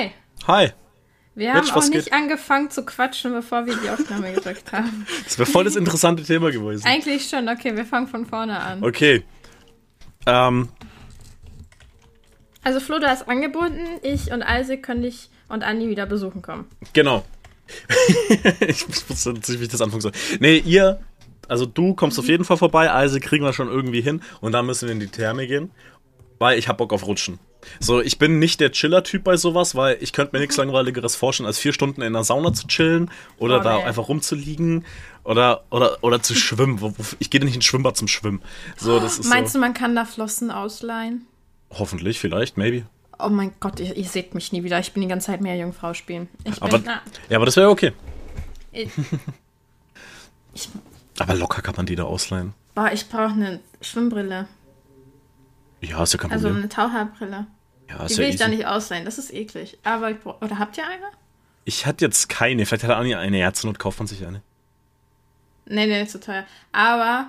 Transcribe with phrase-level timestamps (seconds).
[0.00, 0.10] Hi.
[0.46, 0.70] Hi.
[1.34, 2.12] Wir Mensch, haben was auch nicht geht?
[2.12, 5.06] angefangen zu quatschen, bevor wir die Aufnahme gedrückt haben.
[5.24, 6.86] Das wäre voll das interessante Thema gewesen.
[6.86, 7.48] Eigentlich schon.
[7.48, 8.82] Okay, wir fangen von vorne an.
[8.82, 9.22] Okay.
[10.26, 10.68] Ähm,
[12.62, 16.66] Also Flo, du hast angeboten, ich und Isaac können dich und Andi wieder besuchen kommen.
[16.92, 17.24] genau.
[18.66, 20.12] ich wusste natürlich, wie ich das anfangen soll.
[20.40, 21.00] Nee, ihr,
[21.46, 24.66] also du kommst auf jeden Fall vorbei, Isaac kriegen wir schon irgendwie hin und dann
[24.66, 25.70] müssen wir in die Therme gehen,
[26.40, 27.38] weil ich hab Bock auf Rutschen.
[27.78, 31.46] So, ich bin nicht der Chiller-Typ bei sowas, weil ich könnte mir nichts langweiligeres vorstellen,
[31.46, 33.84] als vier Stunden in der Sauna zu chillen oder Oh, da nee.
[33.84, 34.84] einfach rumzuliegen
[35.24, 36.94] oder, oder, oder zu schwimmen.
[37.18, 38.40] Ich gehe nicht ins Schwimmbad zum Schwimmen.
[38.76, 39.58] So, das ist Meinst so.
[39.58, 41.26] du, man kann da Flossen ausleihen?
[41.70, 42.84] Hoffentlich, vielleicht, maybe.
[43.18, 44.78] Oh mein Gott, ihr, ihr seht mich nie wieder.
[44.80, 46.28] Ich bin die ganze Zeit mehr Jungfrau spielen.
[46.44, 47.92] Ich bin, Aber, na, ja, aber das wäre okay.
[48.72, 48.88] ich,
[50.54, 50.68] ich,
[51.18, 52.54] Aber locker kann man die da ausleihen.
[52.74, 54.48] boah, ich brauche eine Schwimmbrille.
[55.80, 56.62] Ja, ist ja kein Also Problem.
[56.64, 57.46] eine Taucherbrille.
[57.88, 59.04] ja, Die will ja ich da nicht ausleihen.
[59.04, 59.78] Das ist eklig.
[59.82, 61.06] Aber ich oder habt ihr eine?
[61.64, 62.66] Ich hatte jetzt keine.
[62.66, 63.38] Vielleicht hat Anni eine.
[63.38, 64.42] Ja, zur Not kauft man sich eine.
[65.66, 66.44] Nee, nee, zu teuer.
[66.72, 67.28] Aber.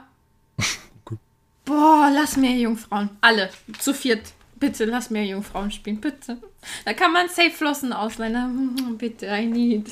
[1.66, 3.10] Boah, lass mehr Jungfrauen.
[3.22, 3.50] Alle.
[3.80, 4.34] Zu viert.
[4.56, 6.00] Bitte, lass mehr Jungfrauen spielen.
[6.02, 6.38] Bitte.
[6.86, 8.96] Da kann man safe Flossen ausleihen.
[8.98, 9.90] Bitte, I need.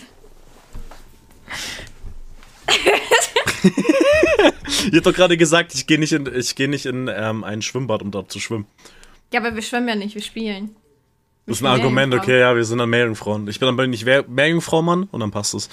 [3.64, 7.62] Ihr habt doch gerade gesagt, ich gehe nicht in, ich gehe nicht in ähm, ein
[7.62, 8.66] Schwimmbad, um dort zu schwimmen.
[9.34, 10.76] Ja, aber wir schwimmen ja nicht, wir spielen.
[11.46, 13.48] Das ist ein Argument, okay, ja, wir sind dann Meerjungfrauen.
[13.48, 15.70] Ich bin dann bei nicht Wer- Meerjungfrau, Mann, und dann passt es.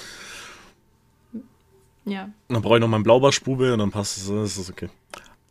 [2.04, 4.28] Ja, Und dann brauche ich noch meinen Blaubarschbube und dann passt es.
[4.28, 4.88] Das ist okay.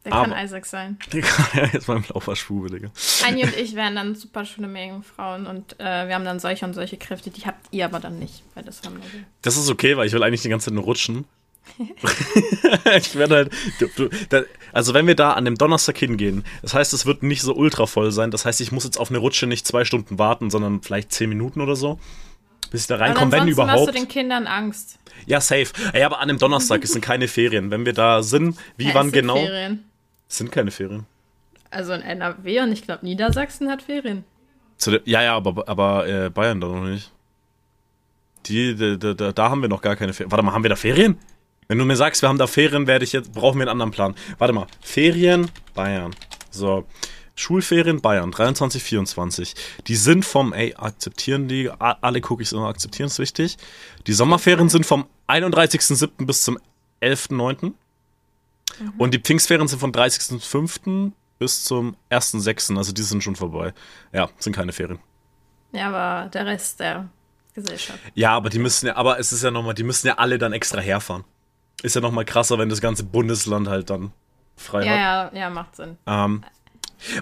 [0.05, 0.97] der kann Aber- Isaac sein.
[1.13, 2.89] Digga, ja, jetzt mein Blaubarschbube, Digga.
[3.27, 6.73] Anni und ich wären dann super schöne Meerjungfrauen und äh, wir haben dann solche und
[6.73, 9.03] solche Kräfte, die habt ihr aber dann nicht, weil das haben wir.
[9.41, 11.25] Das ist okay, weil ich will eigentlich die ganze Zeit nur rutschen.
[12.97, 13.51] ich werde halt.
[13.79, 13.87] Du,
[14.29, 17.55] du, also, wenn wir da an dem Donnerstag hingehen, das heißt, es wird nicht so
[17.55, 18.31] ultra voll sein.
[18.31, 21.29] Das heißt, ich muss jetzt auf eine Rutsche nicht zwei Stunden warten, sondern vielleicht zehn
[21.29, 21.99] Minuten oder so.
[22.71, 23.95] Bis ich da reinkomme, wenn ansonsten hast überhaupt.
[23.95, 24.99] du den Kindern Angst.
[25.25, 25.67] Ja, safe.
[25.93, 27.71] Ja, aber an dem Donnerstag es sind keine Ferien.
[27.71, 29.35] Wenn wir da sind, wie Ja, wann sind genau?
[29.35, 29.85] Ferien.
[30.27, 31.05] Es sind keine Ferien.
[31.71, 34.23] Also in NRW und ich glaube Niedersachsen hat Ferien.
[34.85, 37.11] Der, ja, ja, aber, aber äh, Bayern da noch nicht.
[38.47, 40.31] Die, da, da, da, da haben wir noch gar keine Ferien.
[40.31, 41.17] Warte mal, haben wir da Ferien?
[41.67, 43.91] Wenn du mir sagst, wir haben da Ferien, werde ich jetzt, brauchen wir einen anderen
[43.91, 44.15] Plan.
[44.37, 46.15] Warte mal, Ferien, Bayern.
[46.51, 46.85] So,
[47.35, 49.55] Schulferien, Bayern, 23, 24.
[49.87, 53.57] Die sind vom, ey, akzeptieren die, alle Cookies immer akzeptieren, ist wichtig.
[54.07, 56.25] Die Sommerferien sind vom 31.07.
[56.25, 56.59] bis zum
[57.01, 57.73] 11.09.
[58.97, 61.11] Und die Pfingstferien sind vom 30.05.
[61.39, 62.77] bis zum 1.06.
[62.77, 63.73] Also die sind schon vorbei.
[64.13, 64.99] Ja, sind keine Ferien.
[65.71, 67.09] Ja, aber der Rest der
[67.53, 67.99] Gesellschaft.
[68.13, 70.53] Ja, aber die müssen ja, aber es ist ja nochmal, die müssen ja alle dann
[70.53, 71.25] extra herfahren.
[71.85, 74.11] Ist ja nochmal krasser, wenn das ganze Bundesland halt dann
[74.57, 74.91] frei Ja,
[75.25, 75.33] hat.
[75.33, 75.97] ja, ja, macht Sinn.
[76.07, 76.43] Ähm,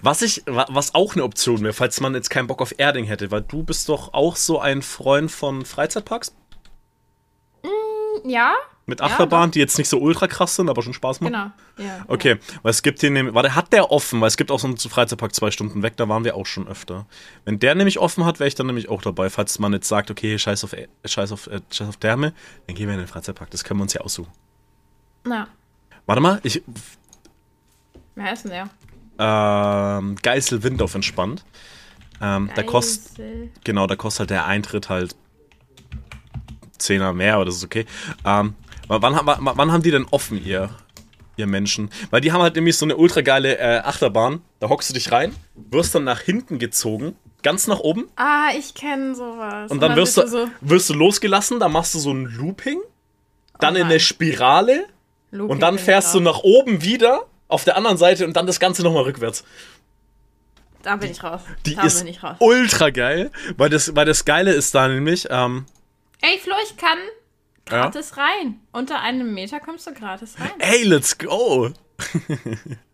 [0.01, 3.03] was ich, wa- was auch eine Option wäre, falls man jetzt keinen Bock auf Erding
[3.05, 6.33] hätte, weil du bist doch auch so ein Freund von Freizeitparks
[8.23, 8.53] Ja,
[8.85, 11.33] mit Ja, Achterbahn, die jetzt nicht so ultra krass sind, aber schon Spaß machen.
[11.33, 11.87] genau.
[11.89, 14.59] Ja, Okay, weil es gibt hier nämlich, warte, hat der offen, weil es gibt auch
[14.59, 17.05] so einen Freizeitpark zwei Stunden weg, da waren wir auch schon öfter.
[17.45, 20.11] Wenn der nämlich offen hat, wäre ich dann nämlich auch dabei, falls man jetzt sagt,
[20.11, 22.33] okay, scheiß auf, äh, scheiß auf, äh, scheiß auf Therme,
[22.67, 24.31] dann gehen wir in den Freizeitpark, das können wir uns ja aussuchen.
[25.25, 25.47] Na,
[26.05, 26.61] Warte mal, ich,
[28.15, 28.69] wer heißt denn der?
[29.19, 31.45] ähm, Geißel Windorf entspannt.
[32.21, 33.51] Ähm, da kostet, Geisel.
[33.63, 35.15] genau, da kostet halt der Eintritt halt
[36.77, 37.85] Zehner mehr, aber das ist okay.
[38.25, 38.55] Ähm,
[38.87, 40.69] wann, wann, wann, haben die denn offen, ihr,
[41.37, 41.89] ihr Menschen?
[42.09, 44.41] Weil die haben halt nämlich so eine ultra geile äh, Achterbahn.
[44.59, 48.09] Da hockst du dich rein, wirst dann nach hinten gezogen, ganz nach oben.
[48.17, 49.71] Ah, ich kenne sowas.
[49.71, 52.81] Und dann wirst du, so wirst du losgelassen, dann machst du so ein Looping,
[53.59, 54.85] dann Oh in eine Spirale
[55.33, 58.59] Looping und dann fährst du nach oben wieder auf der anderen Seite und dann das
[58.59, 59.43] Ganze nochmal rückwärts.
[60.83, 61.41] Da bin ich raus.
[61.65, 62.37] Die da ist bin ich raus.
[62.39, 65.65] ultra geil, weil das, weil das Geile ist da nämlich, ähm,
[66.21, 66.99] Ey, Flo, ich kann
[67.69, 67.81] ja.
[67.81, 68.59] gratis rein.
[68.71, 70.51] Unter einem Meter kommst du gratis rein.
[70.59, 71.71] Ey, let's go!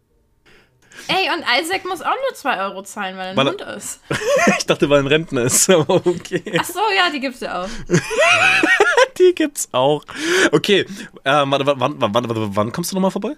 [1.08, 3.62] Ey, und Isaac muss auch nur 2 Euro zahlen, weil er ein Weil er- Hund
[3.78, 4.02] ist.
[4.60, 6.44] Ich dachte, weil ein Rentner ist, aber okay.
[6.60, 7.69] Ach so, ja, die gibt's ja auch.
[9.18, 10.06] Die gibt's auch.
[10.54, 10.86] Okay,
[11.25, 13.36] warte, wann, wann, wann, wann, kommst du nochmal vorbei?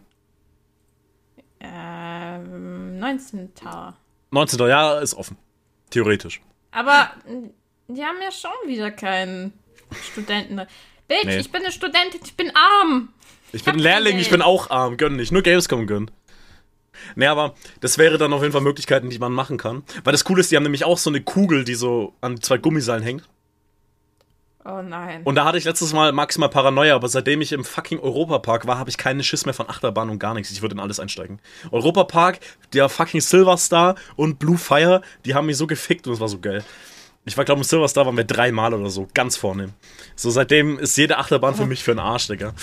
[1.60, 3.96] Ähm, 19 Tower.
[4.32, 4.60] 19.
[4.68, 5.38] Jahr ist offen.
[5.90, 6.42] Theoretisch.
[6.72, 7.50] Aber mh,
[7.88, 9.54] die haben ja schon wieder keinen
[10.12, 10.56] Studenten.
[11.08, 11.40] Bitch, Nee.
[11.40, 13.10] ich bin eine Studentin, ich bin arm.
[13.52, 15.32] Ich bin hab kein Lehrling, ich bin auch arm, gönn nicht.
[15.32, 16.10] Nur Gamescom gönnen.
[17.16, 19.84] Nee, aber das wäre dann auf jeden Fall Möglichkeiten, die man machen kann.
[20.04, 22.58] Weil das Coole ist, die haben nämlich auch so eine Kugel, die so an zwei
[22.58, 23.24] Gummiseilen hängt.
[24.64, 25.24] Oh nein.
[25.24, 28.78] Und da hatte ich letztes Mal maximal Paranoia, aber seitdem ich im fucking Europapark war,
[28.78, 30.52] habe ich keinen Schiss mehr von Achterbahn und gar nichts.
[30.52, 31.40] Ich würde in alles einsteigen.
[31.72, 32.40] Europapark,
[32.74, 36.28] der fucking Silver Star und Blue Fire, die haben mich so gefickt und es war
[36.28, 36.64] so geil.
[37.24, 39.70] Ich war, glaube ich, im Silverstar waren wir dreimal oder so, ganz vorne.
[40.16, 42.54] So seitdem ist jede Achterbahn für mich für einen Arsch, Digga.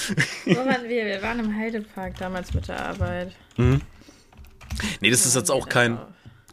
[0.46, 1.04] Wo waren wir?
[1.06, 3.32] Wir waren im Heidepark damals mit der Arbeit.
[5.00, 5.98] Nee, das ist jetzt auch kein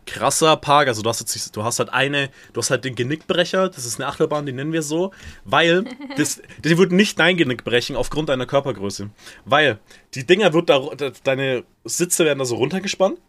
[0.06, 0.88] krasser Park.
[0.88, 3.86] Also du hast jetzt nicht, du hast halt eine, du hast halt den Genickbrecher, das
[3.86, 5.12] ist eine Achterbahn, die nennen wir so,
[5.44, 5.86] weil
[6.18, 9.10] das, die wird nicht dein Genick brechen aufgrund deiner Körpergröße.
[9.46, 9.80] Weil
[10.14, 10.82] die Dinger wird da,
[11.24, 13.20] deine Sitze werden da so runtergespannt.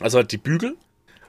[0.00, 0.76] Also halt die Bügel.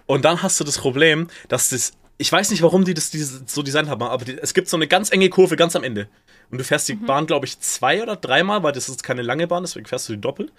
[0.05, 3.43] Und dann hast du das Problem, dass das, ich weiß nicht, warum die das diese,
[3.45, 6.07] so designt haben, aber die, es gibt so eine ganz enge Kurve ganz am Ende.
[6.51, 9.47] Und du fährst die Bahn, glaube ich, zwei oder dreimal, weil das ist keine lange
[9.47, 10.51] Bahn, deswegen fährst du die doppelt.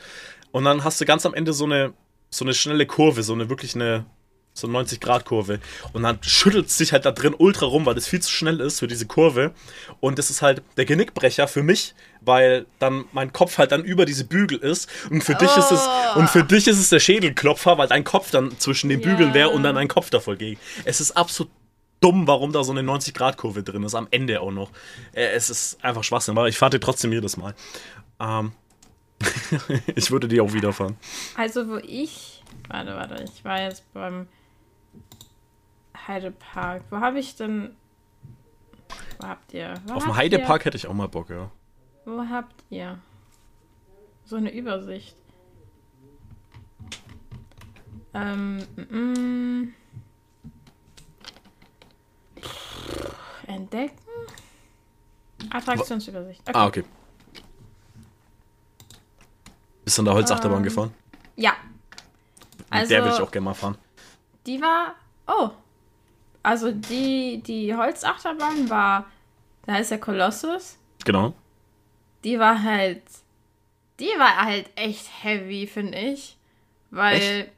[0.51, 1.93] Und dann hast du ganz am Ende so eine,
[2.35, 4.05] so eine schnelle Kurve, so eine wirklich eine,
[4.55, 5.61] so eine 90-Grad-Kurve.
[5.93, 8.61] Und dann schüttelt es sich halt da drin ultra rum, weil das viel zu schnell
[8.61, 9.53] ist für diese Kurve.
[10.01, 14.05] Und das ist halt der Genickbrecher für mich, weil dann mein Kopf halt dann über
[14.05, 14.89] diese Bügel ist.
[15.11, 18.31] Und für dich ist es, und für dich ist es der Schädelklopfer, weil dein Kopf
[18.33, 19.35] dann zwischen den Bügeln Ja.
[19.35, 20.59] wäre und dann dein Kopf davor geht.
[20.85, 21.53] Es ist absolut
[22.01, 24.71] dumm, warum da so eine 90-Grad-Kurve drin ist, am Ende auch noch.
[25.13, 27.55] Äh, Es ist einfach Schwachsinn, aber ich fahre trotzdem jedes Mal.
[28.21, 28.53] Ähm,
[29.95, 30.97] ich würde die auch wieder fahren.
[31.37, 32.43] Also, wo ich.
[32.69, 34.29] Warte, warte, ich war jetzt beim
[36.07, 36.83] Heidepark.
[36.91, 37.77] Wo habe ich denn.
[39.19, 39.75] Wo habt ihr?
[39.87, 41.37] Wo Auf dem Heidepark hätte ich auch mal Bock, ja.
[41.37, 41.51] Ihr,
[42.05, 42.99] wo habt ihr?
[44.25, 45.17] So eine Übersicht.
[48.15, 49.75] Ähm, mm, mm.
[53.47, 53.99] Entdecken?
[55.51, 56.41] Attraktionsübersicht.
[56.49, 56.53] Okay.
[56.55, 56.85] Ah, okay.
[59.85, 60.95] Bist du an der Holzachterbahn Ähm, gefahren?
[61.37, 61.55] Ja.
[62.71, 63.77] Also, der will ich auch gerne mal fahren.
[64.47, 64.95] Die war.
[65.27, 65.51] Oh.
[66.43, 69.07] Also die, die Holzachterbahn war.
[69.67, 70.77] Da ist der Kolossus.
[71.05, 71.35] Genau.
[72.25, 73.03] Die war halt.
[74.01, 76.37] Die war halt echt heavy, finde ich.
[76.91, 77.51] Weil.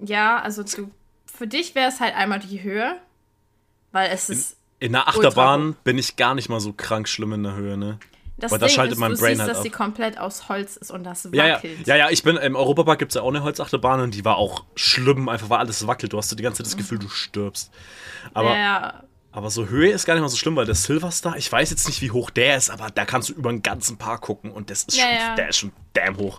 [0.00, 0.90] Ja, also du.
[1.26, 2.96] Für dich wäre es halt einmal die Höhe.
[3.92, 4.56] Weil es ist.
[4.80, 7.98] In der Achterbahn bin ich gar nicht mal so krank schlimm in der Höhe, ne?
[8.36, 9.62] Das weil da Ding schaltet ist, mein du Brain siehst, halt dass ab.
[9.62, 11.86] sie komplett aus Holz ist und das Ja, ja, wackelt.
[11.86, 14.36] ja, ja, ich bin, im Europapark gibt es ja auch eine Holzachterbahn und die war
[14.38, 16.12] auch schlimm, einfach weil alles wackelt.
[16.12, 17.70] Du hast so die ganze Zeit das Gefühl, du stirbst.
[18.32, 19.04] Aber, ja, ja.
[19.30, 21.86] aber so Höhe ist gar nicht mal so schlimm, weil der Silverstar, ich weiß jetzt
[21.86, 24.68] nicht, wie hoch der ist, aber da kannst du über den ganzen Park gucken und
[24.68, 25.34] das ist Ja, schon, ja.
[25.36, 26.38] der ist schon damn hoch.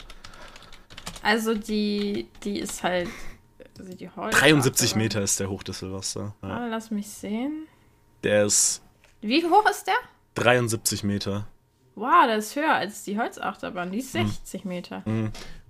[1.24, 3.10] Also die, die ist halt.
[3.80, 6.36] Also die Holz 73 Meter ist der hoch, der Silverstar.
[6.44, 6.50] Ja.
[6.50, 7.68] Ah, lass mich sehen.
[8.24, 8.82] Der ist
[9.22, 9.96] Wie hoch ist der?
[10.36, 11.48] 73 Meter.
[11.96, 13.92] Wow, der ist höher als die Holzachterbahn.
[13.92, 14.28] Die ist Hm.
[14.28, 15.04] 60 Meter.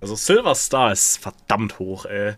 [0.00, 2.34] Also Silverstar ist verdammt hoch, ey.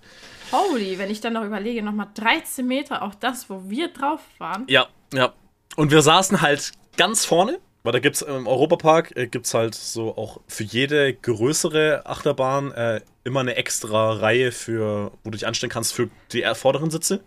[0.53, 4.65] Holy, wenn ich dann noch überlege, nochmal 13 Meter, auch das, wo wir drauf waren.
[4.69, 5.33] Ja, ja.
[5.77, 10.17] Und wir saßen halt ganz vorne, weil da gibt's im Europapark äh, gibt's halt so
[10.17, 15.71] auch für jede größere Achterbahn äh, immer eine extra Reihe für, wo du dich anstellen
[15.71, 17.21] kannst für die vorderen Sitze.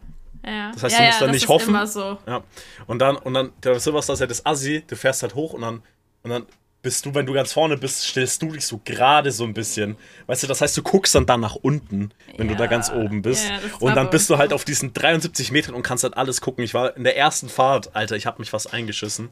[0.46, 0.72] Ja.
[0.74, 1.70] Das heißt, ja, du musst ja, dann das nicht ist hoffen.
[1.70, 2.18] immer so.
[2.28, 2.44] Ja.
[2.88, 5.62] Und dann, und dann, der Silverstar ist ja das Assi, du fährst halt hoch und
[5.62, 5.84] dann,
[6.24, 6.46] und dann
[6.84, 9.98] bist du, wenn du ganz vorne bist, stellst du dich so gerade so ein bisschen.
[10.26, 12.70] Weißt du, das heißt, du guckst dann da nach unten, wenn du da Ja.
[12.72, 13.48] ganz oben bist.
[13.50, 16.64] Ja, und dann bist du halt auf diesen 73 Metern und kannst halt alles gucken.
[16.64, 19.30] Ich war in der ersten Fahrt, Alter, ich habe mich fast eingeschissen.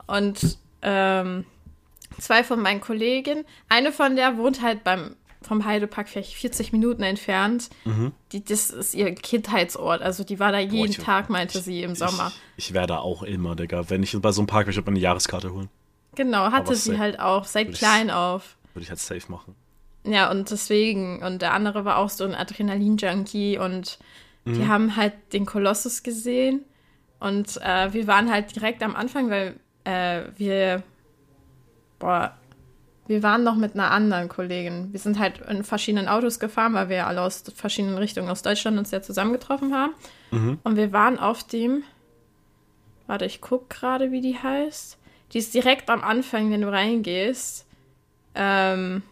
[0.06, 1.44] Und ähm,
[2.18, 7.02] zwei von meinen Kollegen, eine von der wohnt halt beim vom Heidepark vielleicht 40 Minuten
[7.02, 7.70] entfernt.
[8.32, 10.02] Die, das ist ihr Kindheitsort.
[10.02, 12.32] Also die war da jeden ich- Tag, meinte sie im Sommer.
[12.56, 13.88] Ich, ich wäre da auch immer, Digga.
[13.90, 15.68] Wenn ich bei so einem Park wäre, ich würde eine Jahreskarte holen.
[16.16, 16.98] Genau, hatte sie safe.
[16.98, 18.56] halt auch, seit Würde ich- klein auf.
[18.72, 19.54] Würde ich halt safe machen.
[20.04, 23.98] Ja, und deswegen, und der andere war auch so ein Adrenalin-Junkie und
[24.46, 26.66] die haben halt den Kolossus gesehen
[27.18, 30.82] und äh, wir waren halt direkt am Anfang, weil äh, wir,
[31.98, 32.36] boah,
[33.06, 34.92] wir waren noch mit einer anderen Kollegin.
[34.92, 38.78] Wir sind halt in verschiedenen Autos gefahren, weil wir alle aus verschiedenen Richtungen aus Deutschland
[38.78, 39.92] uns ja zusammengetroffen haben.
[40.64, 41.82] Und wir waren auf dem,
[43.06, 44.98] warte, ich guck gerade, wie die heißt.
[45.32, 47.66] Die ist direkt am Anfang, wenn du reingehst.
[48.34, 49.02] Ähm,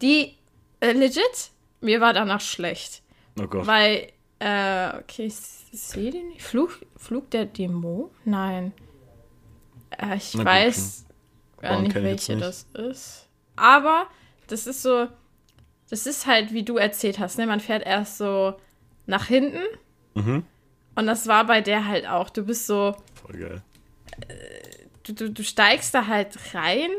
[0.00, 0.34] die,
[0.80, 3.02] äh, legit, mir war danach schlecht.
[3.38, 3.66] Oh Gott.
[3.66, 4.08] Weil,
[4.38, 6.42] äh, okay, ich sehe den nicht.
[6.42, 8.10] Flug, Flug der Demo?
[8.24, 8.72] Nein.
[9.90, 11.03] Äh, ich Na gut, weiß
[11.70, 12.44] gar nicht, welche nicht.
[12.46, 13.28] das ist.
[13.56, 14.06] Aber
[14.48, 15.08] das ist so,
[15.90, 17.46] das ist halt, wie du erzählt hast, ne?
[17.46, 18.54] Man fährt erst so
[19.06, 19.62] nach hinten.
[20.14, 20.44] Mhm.
[20.94, 22.30] Und das war bei der halt auch.
[22.30, 23.62] Du bist so, Voll geil.
[25.04, 26.90] du, du, du steigst da halt rein,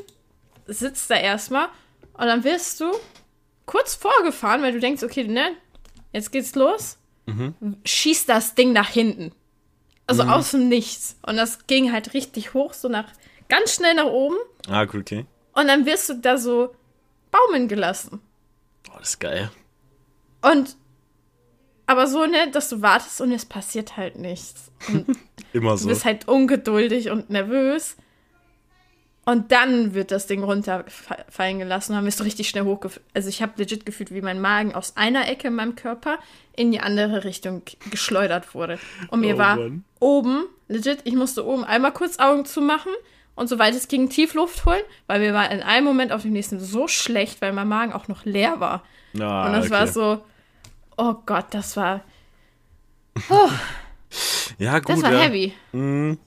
[0.68, 1.68] sitzt da erstmal
[2.14, 2.92] und dann wirst du
[3.66, 5.52] kurz vorgefahren, weil du denkst, okay, ne,
[6.14, 6.98] jetzt geht's los,
[7.86, 9.32] schießt das Ding nach hinten.
[10.08, 11.18] Also aus dem Nichts.
[11.26, 13.08] Und das ging halt richtig hoch, so nach,
[13.50, 14.36] ganz schnell nach oben.
[14.68, 15.26] Ah, cool, okay.
[15.54, 16.76] Und dann wirst du da so
[17.32, 18.22] baumeln gelassen.
[18.90, 19.50] Oh, das ist geil.
[20.42, 20.76] Und,
[21.88, 24.72] aber so, ne, dass du wartest und es passiert halt nichts.
[24.88, 25.06] Und
[25.54, 25.88] Immer Du so.
[25.90, 27.96] bist halt ungeduldig und nervös.
[29.28, 31.94] Und dann wird das Ding runterfallen gelassen.
[31.94, 33.04] Dann wirst du richtig schnell hochgeführt.
[33.16, 36.20] Also ich habe legit gefühlt, wie mein Magen aus einer Ecke in meinem Körper
[36.56, 38.78] in die andere Richtung geschleudert wurde.
[39.10, 39.84] Und mir Oh war Mann.
[40.00, 42.92] oben, legit, ich musste oben einmal kurz Augen zumachen
[43.36, 46.60] und soweit es ging Tiefluft holen, weil mir war in einem Moment auf dem nächsten
[46.60, 48.84] so schlecht, weil mein Magen auch noch leer war.
[49.20, 49.74] Ah, Und das okay.
[49.74, 50.26] war so,
[50.98, 52.02] oh Gott, das war,
[54.58, 54.90] Ja, gut.
[54.90, 55.20] das war ja.
[55.20, 55.54] heavy.
[55.74, 56.18] Nee,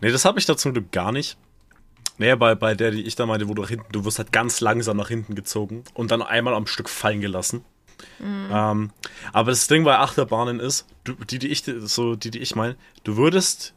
[0.00, 1.36] das habe ich da zum Glück gar nicht.
[2.18, 4.32] Naja, bei, bei der, die ich da meinte, wo du nach hinten, du wirst halt
[4.32, 7.64] ganz langsam nach hinten gezogen und dann einmal am Stück fallen gelassen.
[8.20, 8.90] Ähm,
[9.32, 12.76] aber das Ding bei Achterbahnen ist, du, die, die ich, so, die, die ich meine,
[13.02, 13.74] du würdest,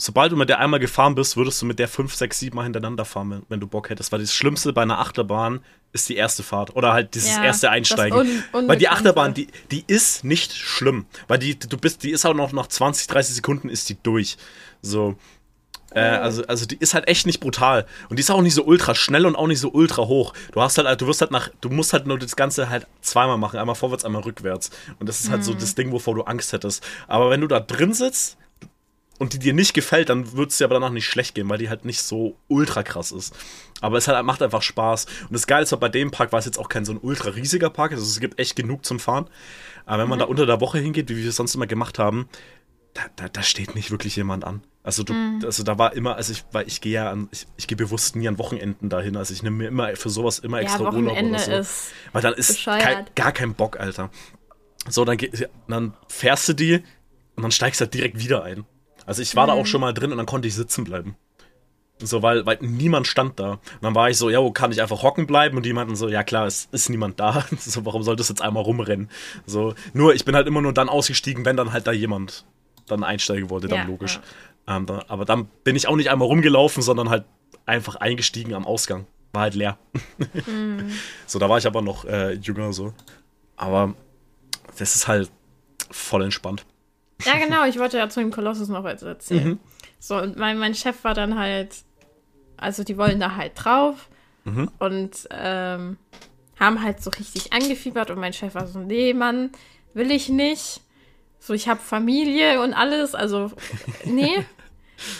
[0.00, 2.64] sobald du mit der einmal gefahren bist, würdest du mit der 5, 6, 7 Mal
[2.64, 4.10] hintereinander fahren, wenn, wenn du Bock hättest.
[4.12, 5.60] Weil das Schlimmste bei einer Achterbahn
[5.92, 8.42] ist die erste Fahrt oder halt dieses Ja, erste Einsteigen.
[8.52, 8.88] Un- weil die.
[8.88, 11.06] Achterbahn, die, die ist nicht schlimm.
[11.28, 14.36] Weil die, du bist, die ist auch noch nach 20, 30 Sekunden ist die durch.
[14.82, 15.16] So.
[15.92, 17.84] Äh, also, also die ist halt echt nicht brutal.
[18.08, 20.32] Und die ist auch nicht so ultra schnell und auch nicht so ultra hoch.
[20.52, 23.38] Du hast halt, du wirst halt nach, du musst halt nur das Ganze halt zweimal
[23.38, 23.58] machen.
[23.58, 24.70] Einmal vorwärts, einmal rückwärts.
[24.98, 26.86] Und das ist halt so das Ding, wovor du Angst hättest.
[27.08, 28.38] Aber wenn du da drin sitzt
[29.20, 31.58] und die dir nicht gefällt, dann wird es dir aber danach nicht schlecht gehen, weil
[31.58, 33.36] die halt nicht so ultra krass ist.
[33.82, 35.04] Aber es halt, macht einfach Spaß.
[35.04, 36.98] Und das Geile ist halt bei dem Park, war es jetzt auch kein so ein
[37.00, 37.92] ultra riesiger Park.
[37.92, 39.28] Also es gibt echt genug zum Fahren.
[39.84, 42.30] Aber wenn man da unter der Woche hingeht, wie wir es sonst immer gemacht haben,
[42.94, 44.62] da, da, da steht nicht wirklich jemand an.
[44.82, 45.12] Also du,
[45.44, 48.16] also da war immer, also ich, weil ich gehe ja an, ich, ich gehe bewusst
[48.16, 49.18] nie an Wochenenden dahin.
[49.18, 51.52] Also ich nehme mir immer für sowas immer Ja, extra Urlaub Wochenende oder so.
[51.52, 54.10] ist Weil dann ist kein, gar kein Bock, Alter.
[54.88, 55.18] So, dann,
[55.68, 56.82] dann fährst du die
[57.36, 58.64] und dann steigst du halt direkt wieder ein.
[59.10, 61.16] Also ich war da auch schon mal drin und dann konnte ich sitzen bleiben.
[61.98, 63.54] So, weil, weil niemand stand da.
[63.54, 65.56] Und dann war ich so, ja, kann ich einfach hocken bleiben?
[65.56, 67.44] Und die meinten so, ja klar, es ist niemand da.
[67.58, 69.10] So, warum soll das jetzt einmal rumrennen?
[69.46, 72.44] So, nur, ich bin halt immer nur dann ausgestiegen, wenn dann halt da jemand
[72.86, 74.20] dann einsteigen wollte, dann Ja, logisch.
[74.68, 74.76] ja.
[74.76, 77.24] Ähm, da, aber dann bin ich auch nicht einmal rumgelaufen, sondern halt
[77.66, 79.08] einfach eingestiegen am Ausgang.
[79.32, 79.76] War halt leer.
[81.26, 82.94] So, da war ich aber noch äh, jünger so.
[83.56, 83.92] Aber
[84.78, 85.32] das ist halt
[85.90, 86.64] voll entspannt.
[87.24, 89.48] Ja, genau, ich wollte ja zu dem Kolossus noch was erzählen.
[89.50, 89.58] Mhm.
[89.98, 91.76] So, und mein, mein Chef war dann halt,
[92.56, 94.08] also die wollen da halt drauf
[94.44, 94.70] Mhm.
[94.78, 95.98] und ähm,
[96.58, 99.50] haben halt so richtig angefiebert und mein Chef war so, nee, Mann,
[99.92, 100.80] will ich nicht.
[101.38, 103.52] So, ich habe Familie und alles, also,
[104.04, 104.38] nee.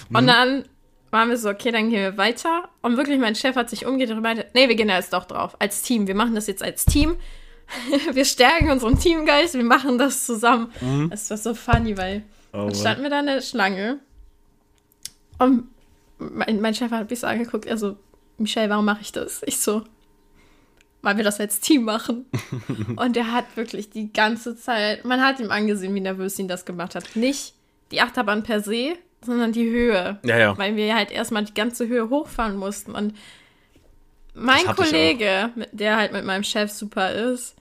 [0.08, 0.16] Mhm.
[0.16, 0.64] und dann
[1.10, 2.68] waren wir so, okay, dann gehen wir weiter.
[2.82, 5.24] Und wirklich, mein Chef hat sich umgedreht und meinte, nee, wir gehen da jetzt doch
[5.26, 6.06] drauf, als Team.
[6.06, 7.16] Wir machen das jetzt als Team.
[8.12, 10.72] wir stärken unseren Teamgeist, wir machen das zusammen.
[11.10, 14.00] Das war so funny, weil Oh, dann standen wir da in der Schlange.
[15.38, 15.68] Und
[16.18, 17.96] mein, mein Chef hat mich so angeguckt, er so,
[18.38, 19.42] Michelle, warum mache ich das?
[19.46, 19.84] Ich so,
[21.02, 22.26] weil wir das als Team machen.
[22.96, 26.64] und er hat wirklich die ganze Zeit, man hat ihm angesehen, wie nervös ihn das
[26.64, 27.14] gemacht hat.
[27.14, 27.54] Nicht
[27.92, 30.18] die Achterbahn per se, sondern die Höhe.
[30.24, 30.58] Ja, ja.
[30.58, 32.94] Weil wir halt erstmal die ganze Höhe hochfahren mussten.
[32.94, 33.14] Und
[34.34, 37.54] mein Kollege, der halt mit meinem Chef super ist,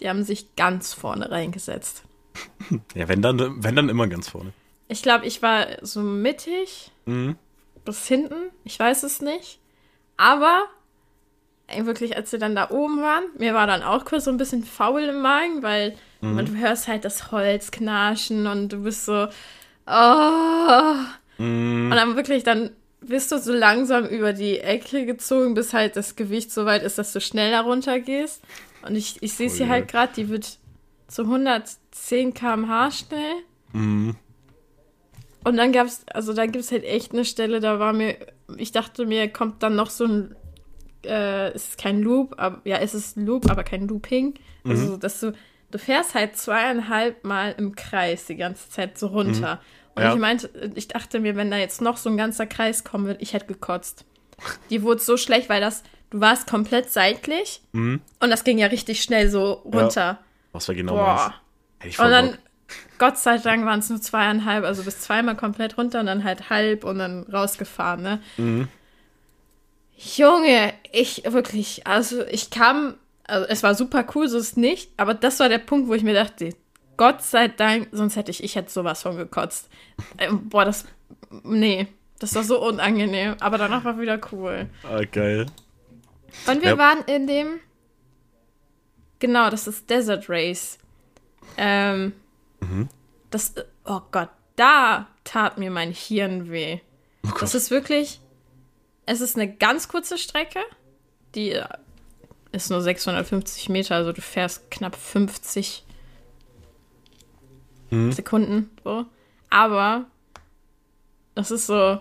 [0.00, 2.02] die haben sich ganz vorne reingesetzt.
[2.94, 4.52] Ja, wenn dann, wenn dann immer ganz vorne.
[4.88, 7.36] Ich glaube, ich war so mittig Mhm.
[7.84, 8.50] bis hinten.
[8.64, 9.60] Ich weiß es nicht.
[10.16, 10.62] Aber
[11.76, 14.64] wirklich, als wir dann da oben waren, mir war dann auch kurz so ein bisschen
[14.64, 19.28] faul im Magen, weil man, du hörst halt das Holz knarschen und du bist so,
[19.86, 20.94] oh.
[21.38, 21.90] Mhm.
[21.90, 22.70] Und dann wirklich, dann
[23.00, 26.96] wirst du so langsam über die Ecke gezogen, bis halt das Gewicht so weit ist,
[26.98, 28.42] dass du schneller runtergehst.
[28.86, 29.72] Und ich, ich sehe es hier je.
[29.72, 30.58] halt gerade, die wird
[31.08, 33.34] zu 110 km/h schnell.
[33.72, 34.16] Mhm.
[35.44, 38.16] Und dann gab's, also da gibt es halt echt eine Stelle, da war mir,
[38.56, 40.34] ich dachte mir, kommt dann noch so ein,
[41.04, 44.34] äh, es ist kein Loop, aber, ja, es ist ein Loop, aber kein Looping.
[44.66, 45.32] Also, dass du,
[45.70, 49.60] du fährst halt zweieinhalb Mal im Kreis die ganze Zeit so runter.
[49.94, 50.14] Und Ja.
[50.14, 53.20] ich meinte, ich dachte mir, wenn da jetzt noch so ein ganzer Kreis kommen wird,
[53.20, 54.06] ich hätte gekotzt.
[54.70, 55.82] Die wurde so schlecht, weil das,
[56.14, 58.00] du warst komplett seitlich Mhm.
[58.20, 60.18] und das ging ja richtig schnell so runter.
[60.52, 61.34] Was war genau Boah.
[61.82, 61.98] meins?
[61.98, 62.38] Und dann, Bock.
[62.98, 66.48] Gott sei Dank waren es nur zweieinhalb, also bis zweimal komplett runter und dann halt
[66.50, 68.20] halb und dann rausgefahren, ne?
[68.36, 68.68] Mhm.
[69.96, 72.94] Junge, ich wirklich, also ich kam,
[73.26, 76.02] also es war super cool, so ist nicht, aber das war der Punkt, wo ich
[76.02, 76.50] mir dachte,
[76.96, 79.68] Gott sei Dank, sonst hätte ich, ich hätte sowas von gekotzt.
[80.18, 80.84] Ähm, boah, das,
[81.42, 81.88] nee,
[82.20, 84.68] das war so unangenehm, aber danach war wieder cool.
[84.84, 85.46] Ah, geil.
[86.46, 86.78] Und wir Ja.
[86.78, 87.60] waren in dem.
[89.18, 90.78] Genau, das ist Desert Race.
[91.56, 92.12] Ähm,
[92.60, 92.88] Mhm.
[93.30, 93.54] Das.
[93.84, 96.80] Oh Gott, da tat mir mein Hirn weh.
[97.26, 97.30] Oh.
[97.40, 98.20] Das ist wirklich.
[99.06, 100.60] Es ist eine ganz kurze Strecke.
[101.34, 101.66] Die äh,
[102.52, 105.84] ist nur 650 Meter, also du fährst knapp 50
[107.90, 108.12] Mhm.
[108.12, 108.70] Sekunden.
[108.82, 109.04] So.
[109.50, 110.06] Aber
[111.34, 112.00] das ist so.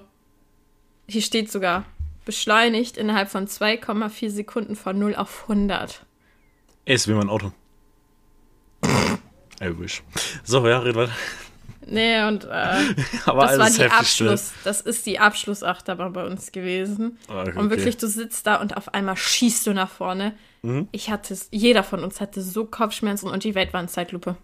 [1.07, 1.85] Hier steht sogar
[2.25, 6.05] beschleunigt innerhalb von 2,4 Sekunden von 0 auf 100.
[6.85, 7.51] Ey, ist wie mein Auto.
[9.61, 10.03] I wish.
[10.43, 11.13] So, ja, red weiter.
[11.85, 12.49] Nee, und äh,
[13.25, 13.89] Aber das war die still.
[13.89, 14.53] Abschluss.
[14.63, 17.17] Das ist die Abschlussachterbahn bei uns gewesen.
[17.27, 17.57] Ah, okay.
[17.57, 20.33] Und wirklich, du sitzt da und auf einmal schießt du nach vorne.
[20.61, 20.87] Mhm.
[20.91, 24.37] Ich hatte es, jeder von uns hatte so Kopfschmerzen und die Welt war in Zeitlupe.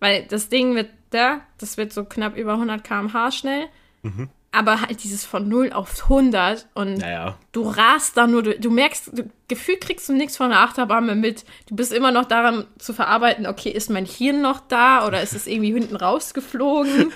[0.00, 3.66] Weil das Ding wird da, das wird so knapp über 100 km/h schnell.
[4.02, 4.28] Mhm.
[4.50, 7.36] Aber halt dieses von 0 auf 100 und Naja.
[7.52, 11.04] du rast da nur, du, du merkst, du, gefühlt kriegst du nichts von der Achterbahn
[11.04, 11.44] mehr mit.
[11.68, 15.34] Du bist immer noch daran zu verarbeiten, okay, ist mein Hirn noch da oder ist
[15.34, 17.12] es irgendwie hinten rausgeflogen?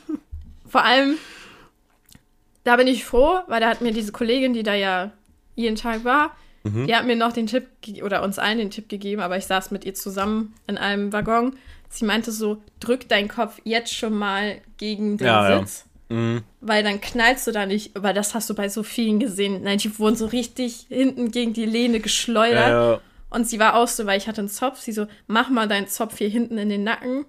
[0.68, 1.16] Vor allem,
[2.64, 5.12] da bin ich froh, weil da hat mir diese Kollegin, die da ja
[5.54, 7.68] jeden Tag war, die hat mir noch den Tipp,
[8.02, 11.54] oder uns allen den Tipp gegeben, aber ich saß mit ihr zusammen in einem Waggon.
[11.88, 15.64] Sie meinte so, drück deinen Kopf jetzt schon mal gegen den Ja, ja.
[16.08, 16.44] Mhm.
[16.60, 19.62] weil dann knallst du da nicht, weil das hast du bei so vielen gesehen.
[19.64, 22.68] Nein, die wurden so richtig hinten gegen die Lehne geschleudert.
[22.68, 23.00] Ja, ja.
[23.28, 25.88] Und sie war auch so, weil ich hatte einen Zopf, sie so, mach mal deinen
[25.88, 27.24] Zopf hier hinten in den Nacken.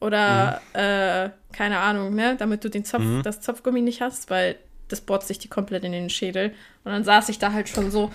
[0.00, 4.56] Oder, äh, keine Ahnung, ne, damit du den Zopf, das Zopfgummi nicht hast, weil
[4.88, 6.52] das bohrt sich die komplett in den Schädel.
[6.82, 8.10] Und dann saß ich da halt schon so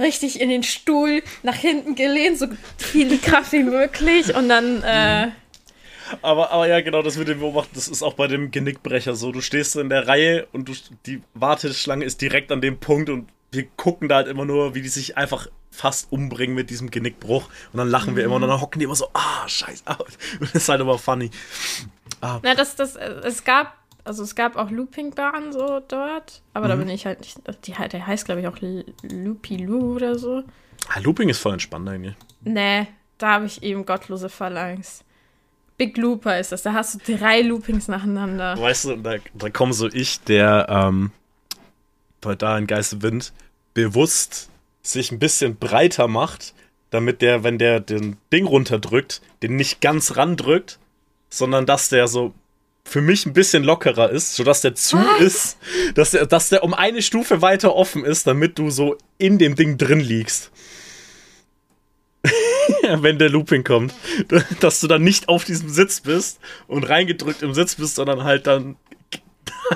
[0.00, 2.48] richtig in den Stuhl nach hinten gelehnt, so
[2.78, 4.34] viel Kraft wie möglich.
[4.34, 5.28] Und dann, äh,
[6.22, 9.32] Aber, aber ja, genau, das mit dem Beobachten, das ist auch bei dem Genickbrecher so.
[9.32, 10.74] Du stehst in der Reihe und du,
[11.06, 14.82] die Warteschlange ist direkt an dem Punkt und wir gucken da halt immer nur, wie
[14.82, 17.48] die sich einfach fast umbringen mit diesem Genickbruch.
[17.72, 20.18] Und dann lachen wir immer und dann hocken die immer so, ah, scheiß out.
[20.40, 21.30] Und das ist halt immer funny.
[22.20, 26.76] Na, das, das, äh, es gab, also es gab auch Loopingbahnen so dort, aber da
[26.76, 28.56] bin ich halt nicht, die, der heißt glaube ich auch
[29.02, 30.42] Loopy Loo oder so.
[30.88, 32.14] Ah, Looping ist voll entspannt eigentlich.
[32.42, 32.86] Nee,
[33.18, 35.04] da habe ich eben gottlose Phalanx.
[35.76, 38.56] Big Looper ist das, da hast du drei Loopings nacheinander.
[38.58, 41.10] Weißt du, da, da komme so ich, der ähm,
[42.20, 43.32] bei da in Geisterwind
[43.74, 44.50] bewusst
[44.82, 46.54] sich ein bisschen breiter macht,
[46.90, 50.78] damit der, wenn der den Ding runterdrückt, den nicht ganz randrückt,
[51.28, 52.32] sondern dass der so
[52.84, 55.56] für mich ein bisschen lockerer ist, sodass der zu ist,
[55.94, 59.56] dass der, dass der um eine Stufe weiter offen ist, damit du so in dem
[59.56, 60.50] Ding drin liegst.
[63.02, 63.94] wenn der Looping kommt,
[64.60, 68.46] dass du dann nicht auf diesem Sitz bist und reingedrückt im Sitz bist, sondern halt
[68.46, 68.76] dann,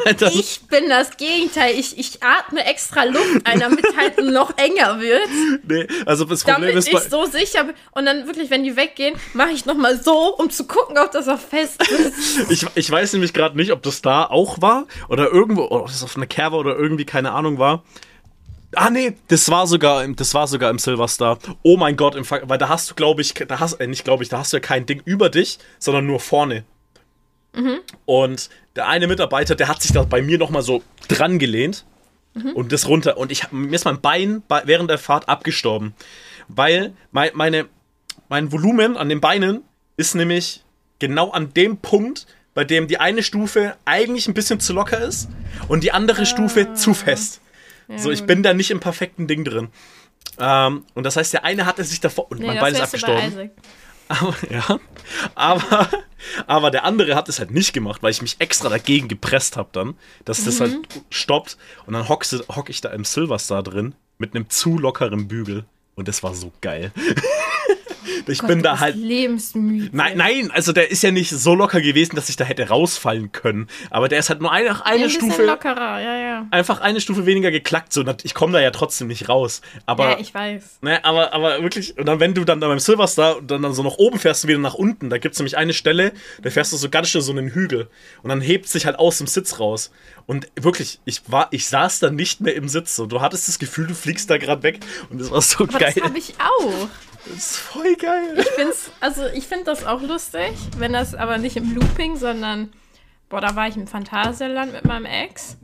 [0.18, 1.74] dann Ich bin das Gegenteil.
[1.78, 5.28] Ich, ich atme extra Luft ein, damit halt noch enger wird,
[5.66, 7.74] nee, also das Problem damit ist ich bei, so sicher bin.
[7.92, 11.28] Und dann wirklich, wenn die weggehen, mache ich nochmal so, um zu gucken, ob das
[11.28, 12.50] auch fest ist.
[12.50, 16.02] ich, ich weiß nämlich gerade nicht, ob das da auch war oder irgendwo, ob das
[16.02, 17.82] auf einer Kerbe oder irgendwie keine Ahnung war.
[18.74, 21.38] Ah nee, das war sogar im, das war sogar im Silverstar.
[21.62, 24.04] Oh mein Gott, im Fall, weil da hast du, glaube ich, da hast äh, nicht
[24.04, 26.64] glaube ich, da hast du ja kein Ding über dich, sondern nur vorne.
[28.04, 31.87] Und der eine Mitarbeiter, der hat sich da bei mir noch mal so dran gelehnt
[32.54, 35.94] und das runter und ich mir ist mein Bein bei, während der Fahrt abgestorben,
[36.48, 37.66] weil mein, meine
[38.28, 39.62] mein Volumen an den Beinen
[39.96, 40.62] ist nämlich
[40.98, 45.28] genau an dem Punkt, bei dem die eine Stufe eigentlich ein bisschen zu locker ist
[45.68, 47.40] und die andere Stufe zu fest.
[47.96, 48.29] So, ich gut.
[48.29, 49.68] bin da nicht im perfekten Ding drin.
[50.38, 53.51] Ähm, und das heißt, der eine hatte sich davor und Nee, mein Bein ist abgestorben.
[54.09, 54.81] Aber, ja.
[55.35, 55.88] Aber,
[56.46, 59.68] aber der andere hat es halt nicht gemacht, weil ich mich extra dagegen gepresst habe
[59.72, 60.79] dann, dass das halt
[61.11, 61.59] stoppt.
[61.87, 65.64] Und dann hock, hock ich da im Silverstar drin mit einem zu lockeren Bügel.
[65.94, 66.92] Und das war so geil.
[68.26, 68.96] Ich Gott, bin da halt.
[68.96, 69.90] lebensmüde.
[69.92, 73.33] Nein, nein, also der ist ja nicht so locker gewesen, dass ich da hätte rausfallen
[73.33, 73.68] können.
[73.90, 76.46] Aber der ist halt nur eine, eine ein Stufe, lockerer, ja, ja.
[76.50, 77.92] einfach eine Stufe weniger geklackt.
[77.92, 79.61] So, ich komme da ja trotzdem nicht raus.
[79.87, 80.78] Aber, ja, ich weiß.
[80.83, 83.74] ne, aber, aber wirklich, und dann, wenn du dann da beim Silverstar und dann, dann
[83.74, 86.72] so nach oben fährst und wieder nach unten, da gibt's nämlich eine Stelle, da fährst
[86.72, 87.88] du so ganz schnell so einen Hügel.
[88.22, 89.90] Und dann hebt sich halt aus dem Sitz raus.
[90.26, 92.96] Und wirklich, ich war, ich saß da nicht mehr im Sitz.
[92.96, 94.81] So, du hattest das Gefühl, du fliegst da gerade weg.
[95.09, 95.92] Und das war so Aber geil.
[95.94, 96.88] das habe ich auch.
[97.24, 98.38] Das ist voll geil.
[98.38, 102.72] Ich find's, also ich finde das auch lustig, wenn das aber nicht im Looping, sondern,
[103.28, 105.57] boah, da war ich im Phantasialand mit meinem Ex.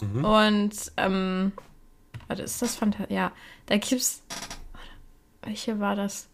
[0.00, 0.24] Mhm.
[0.24, 1.52] Und, ähm,
[2.26, 3.12] warte, ist das Phantasialand?
[3.12, 3.32] Ja,
[3.66, 4.22] da gibt's,
[5.42, 6.28] welche war das?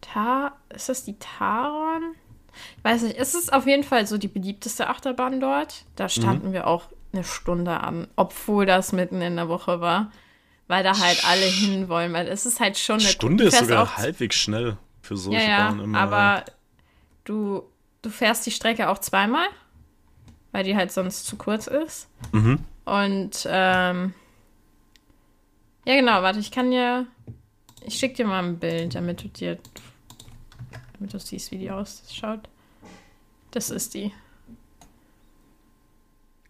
[0.00, 2.14] Ta, ist das die Taron?
[2.76, 5.84] Ich weiß nicht, es ist auf jeden Fall so die beliebteste Achterbahn dort.
[5.84, 5.92] Mhm.
[5.96, 10.12] Da standen wir auch eine Stunde an, obwohl das mitten in der Woche war.
[10.68, 14.36] Weil da halt alle hinwollen, weil es ist halt schon eine Stunde ist sogar halbwegs
[14.36, 15.98] schnell für solche ja, ja, Bahnen immer.
[15.98, 16.44] aber
[17.24, 17.62] du,
[18.02, 19.46] du fährst die Strecke auch zweimal,
[20.52, 22.08] weil die halt sonst zu kurz ist.
[22.32, 22.58] Mhm.
[22.84, 24.12] Und, ähm,
[25.86, 27.06] ja genau, warte, ich kann dir,
[27.86, 29.58] ich schick dir mal ein Bild, damit du dir,
[30.98, 32.40] damit du siehst, wie die ausschaut.
[33.52, 34.12] Das ist die.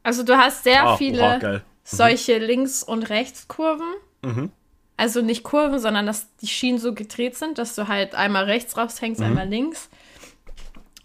[0.02, 1.62] Also du hast sehr Ah, viele oha, geil.
[1.84, 3.86] solche Links- und Rechtskurven.
[4.22, 4.50] Mhm.
[4.96, 8.76] Also nicht Kurven, sondern dass die Schienen so gedreht sind, dass du halt einmal rechts
[8.76, 9.26] raushängst, Mhm.
[9.26, 9.88] einmal links.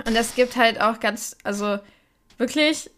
[0.08, 1.78] Und es gibt halt auch ganz, also
[2.38, 2.89] wirklich,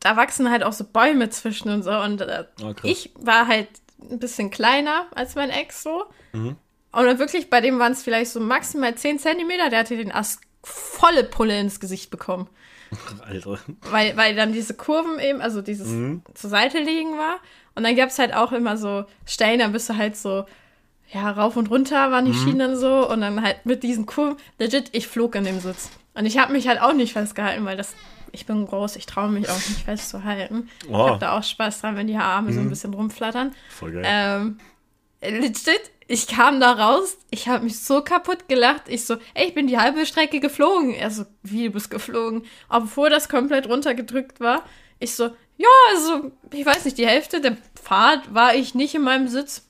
[0.00, 1.92] da wachsen halt auch so Bäume zwischen und so.
[1.92, 2.74] Und äh, krass.
[2.82, 3.68] ich war halt
[4.00, 6.04] ein bisschen kleiner als mein Ex so.
[6.32, 6.56] Mhm.
[6.92, 9.70] Und dann wirklich, bei dem waren es vielleicht so maximal 10 Zentimeter.
[9.70, 12.48] Der hatte den Ast volle Pulle ins Gesicht bekommen.
[13.26, 13.58] Alter.
[13.82, 16.22] Weil, weil dann diese Kurven eben, also dieses Mhm.
[16.34, 17.38] zur Seite liegen war.
[17.78, 20.44] Und dann gab es halt auch immer so Stellen, da bist du halt so,
[21.12, 22.44] ja, rauf und runter waren die Mhm.
[22.44, 23.08] Schienen so.
[23.08, 25.90] Und dann halt mit diesen Kurven, legit, ich flog in dem Sitz.
[26.14, 27.94] Und ich habe mich halt auch nicht festgehalten, weil das,
[28.32, 30.68] ich bin groß, ich traue mich auch nicht festzuhalten.
[30.82, 33.54] Ich Oh, habe da auch Spaß dran, wenn die Arme so ein bisschen rumflattern.
[33.70, 34.02] voll geil.
[34.04, 34.58] Ähm,
[35.22, 38.82] legit, ich kam da raus, ich habe mich so kaputt gelacht.
[38.88, 40.94] Ich so, ey, ich bin die halbe Strecke geflogen.
[40.94, 42.44] Er so, wie du bist geflogen?
[42.68, 44.62] Obwohl das komplett runtergedrückt war.
[44.98, 47.56] Ich so, ja, also, ich weiß nicht, die Hälfte der
[47.88, 49.66] Fahrt war ich nicht in meinem Sitz.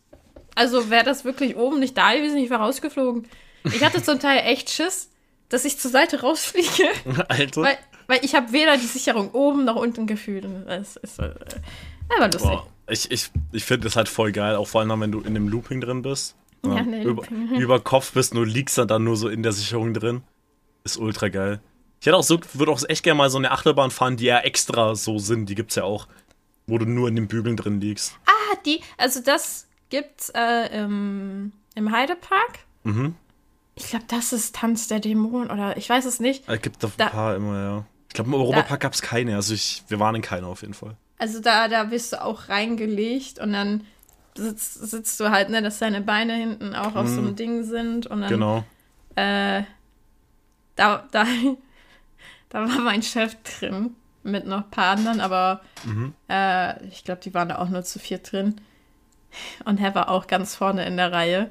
[0.57, 3.28] Also wäre das wirklich oben nicht da gewesen, ich wäre rausgeflogen.
[3.64, 5.11] Ich hatte zum Teil echt Schiss,
[5.48, 6.88] dass ich zur Seite rausfliege,
[7.28, 7.62] Alter.
[7.62, 7.78] weil,
[8.09, 10.46] weil ich habe weder die Sicherung oben noch unten gefühlt.
[10.66, 11.33] Das ist äh,
[12.16, 12.50] aber lustig.
[12.50, 15.35] Boah, ich ich, ich finde das halt voll geil, auch vor allem, wenn du in
[15.35, 16.35] dem Looping drin bist.
[16.64, 17.61] Ja, ne, über, Looping.
[17.61, 20.22] über Kopf bist und du liegst dann, dann nur so in der Sicherung drin.
[20.83, 21.61] Ist ultra geil.
[22.00, 24.40] Ich hätte auch so, würde auch echt gerne mal so eine Achterbahn fahren, die ja
[24.40, 25.48] extra so sind.
[25.48, 26.09] Die gibt's ja auch.
[26.68, 28.14] Wo du nur in den Bügeln drin liegst.
[28.26, 32.61] Ah, die, also das gibt's äh, im, im Heidepark.
[32.85, 33.16] Mhm.
[33.74, 36.48] Ich glaube, das ist Tanz der Dämonen oder ich weiß es nicht.
[36.48, 37.85] Es gibt da ein Da- paar immer, ja.
[38.09, 39.35] Ich glaube, im Europapark gab's keine.
[39.37, 40.96] Also ich, wir waren in keiner auf jeden Fall.
[41.18, 43.85] Also da, da wirst du auch reingelegt und dann
[44.37, 48.07] sitzt, sitzt du halt, ne, dass deine Beine hinten auch auf so einem Ding sind
[48.07, 48.64] und dann Genau.
[49.16, 49.62] äh,
[50.76, 51.24] da, da,
[52.50, 56.14] da war mein Chef drin mit noch ein paar anderen, aber Mhm.
[56.28, 58.61] äh, ich glaube, die waren da auch nur zu viert drin.
[59.64, 61.50] Und er war auch ganz vorne in der Reihe.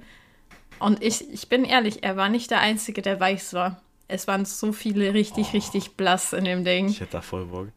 [0.79, 3.81] Und ich, ich bin ehrlich, er war nicht der Einzige, der weiß war.
[4.07, 6.87] Es waren so viele richtig, richtig blass in dem Ding.
[6.89, 7.67] Ich hätte da voll Bock.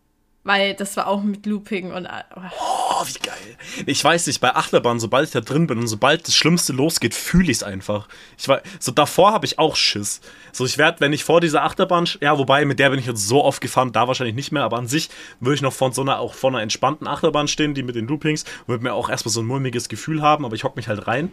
[0.43, 2.07] Weil das war auch mit Looping und.
[2.07, 3.57] Oh, Oh, wie geil.
[3.87, 7.15] Ich weiß nicht, bei Achterbahn, sobald ich da drin bin und sobald das Schlimmste losgeht,
[7.15, 8.09] fühle ich es einfach.
[8.37, 10.21] Ich war, so davor habe ich auch Schiss.
[10.53, 13.27] So, ich werde, wenn ich vor dieser Achterbahn, ja, wobei, mit der bin ich jetzt
[13.27, 15.09] so oft gefahren, da wahrscheinlich nicht mehr, aber an sich
[15.41, 18.07] würde ich noch von so einer, auch vor einer entspannten Achterbahn stehen, die mit den
[18.07, 21.07] Loopings, würde mir auch erstmal so ein mulmiges Gefühl haben, aber ich hock mich halt
[21.07, 21.31] rein.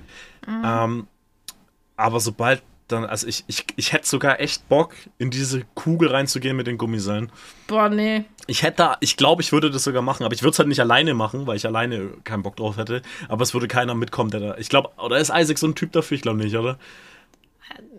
[0.47, 1.07] Ähm,
[1.97, 6.55] aber sobald dann, also ich, ich, ich hätte sogar echt Bock, in diese Kugel reinzugehen
[6.55, 7.31] mit den Gummiseilen.
[7.67, 8.25] boah, nee.
[8.47, 10.69] Ich hätte da, ich glaube, ich würde das sogar machen, aber ich würde es halt
[10.69, 13.01] nicht alleine machen, weil ich alleine keinen Bock drauf hätte.
[13.27, 14.57] Aber es würde keiner mitkommen, der da.
[14.57, 16.15] Ich glaube, oder ist Isaac so ein Typ dafür?
[16.15, 16.79] Ich glaube nicht, oder?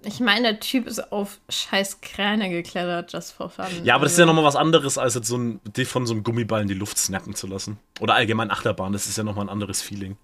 [0.04, 3.66] Ich meine, der Typ ist auf scheiß Kräne geklettert, just for fun.
[3.84, 6.06] Ja, aber das ist ja Also, nochmal was anderes, als jetzt so ein, die von
[6.06, 7.78] so einem Gummiball in die Luft snappen zu lassen.
[8.00, 10.16] Oder allgemein Achterbahn, das ist ja nochmal ein anderes Feeling.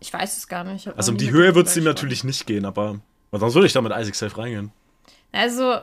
[0.00, 0.88] Ich weiß es gar nicht.
[0.96, 3.00] Also um die Höhe wird es ihm natürlich nicht gehen, aber.
[3.34, 4.70] Weil sonst würde ich da mit Isaac safe reingehen.
[5.32, 5.74] Also,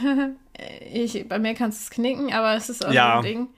[0.92, 3.16] ich, bei mir kannst du es knicken, aber es ist auch Ja.
[3.16, 3.48] ein Ding.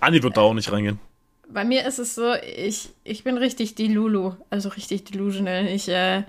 [0.00, 1.00] Andi wird da auch nicht reingehen.
[1.48, 5.66] Bei mir ist es so, ich, ich bin richtig die Lulu, also richtig delusional.
[5.68, 6.24] Ich, äh, äh,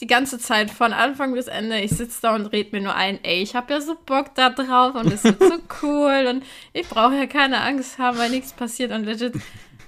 [0.00, 1.80] die ganze Zeit von Anfang bis Ende.
[1.80, 4.50] Ich sitze da und red mir nur ein, ey, ich habe ja so Bock da
[4.50, 8.52] drauf und es wird so cool und ich brauche ja keine Angst haben, weil nichts
[8.52, 9.32] passiert und legit.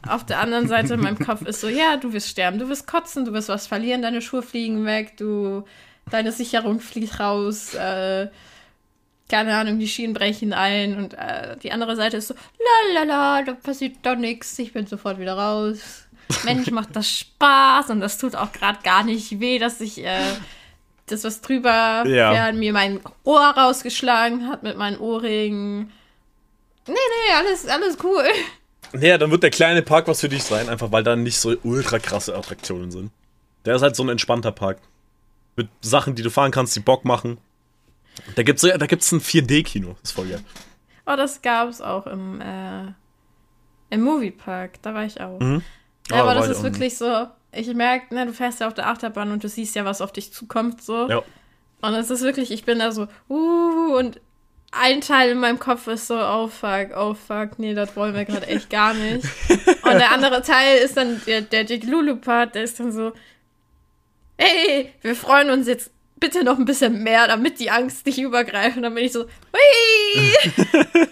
[0.08, 2.86] Auf der anderen Seite in meinem Kopf ist so, ja, du wirst sterben, du wirst
[2.86, 5.64] kotzen, du wirst was verlieren, deine Schuhe fliegen weg, du,
[6.10, 8.28] deine Sicherung fliegt raus, äh,
[9.30, 13.04] keine Ahnung, die Schienen brechen ein und äh, die andere Seite ist so, la la
[13.04, 16.06] la, da passiert doch nichts, ich bin sofort wieder raus.
[16.44, 20.18] Mensch, macht das Spaß und das tut auch gerade gar nicht weh, dass ich äh,
[21.06, 22.32] das, was drüber Ja.
[22.32, 25.92] fährt, mir mein Ohr rausgeschlagen hat mit meinen Ohrringen.
[26.88, 28.24] Nee, nee, alles, alles cool.
[28.92, 31.54] Naja, dann wird der kleine Park was für dich sein, einfach weil da nicht so
[31.62, 33.10] ultra krasse Attraktionen sind.
[33.64, 34.78] Der ist halt so ein entspannter Park.
[35.56, 37.38] Mit Sachen, die du fahren kannst, die Bock machen.
[38.34, 40.42] Da gibt's, da gibt's ein 4D-Kino, ist voll geil.
[41.06, 42.92] Oh, das gab es auch im, äh,
[43.90, 44.82] im Moviepark.
[44.82, 45.40] Da war ich auch.
[45.40, 45.62] Mhm.
[46.10, 48.66] Ja, Ah, aber da das ist auch wirklich so, ich merke, ne, du fährst ja
[48.66, 51.08] auf der Achterbahn und du siehst ja, was auf dich zukommt, so.
[51.08, 51.22] Ja.
[51.80, 54.20] Und es ist wirklich, ich bin da so, uh, und
[54.72, 58.24] ein Teil in meinem Kopf ist so, oh fuck, oh fuck, nee, das wollen wir
[58.24, 59.24] gerade echt gar nicht.
[59.82, 63.12] Und der andere Teil ist dann, der, der Dick Lulu-Part, der ist dann so,
[64.38, 68.76] hey, wir freuen uns jetzt bitte noch ein bisschen mehr, damit die Angst nicht übergreift.
[68.76, 70.34] Und dann bin ich so, hui!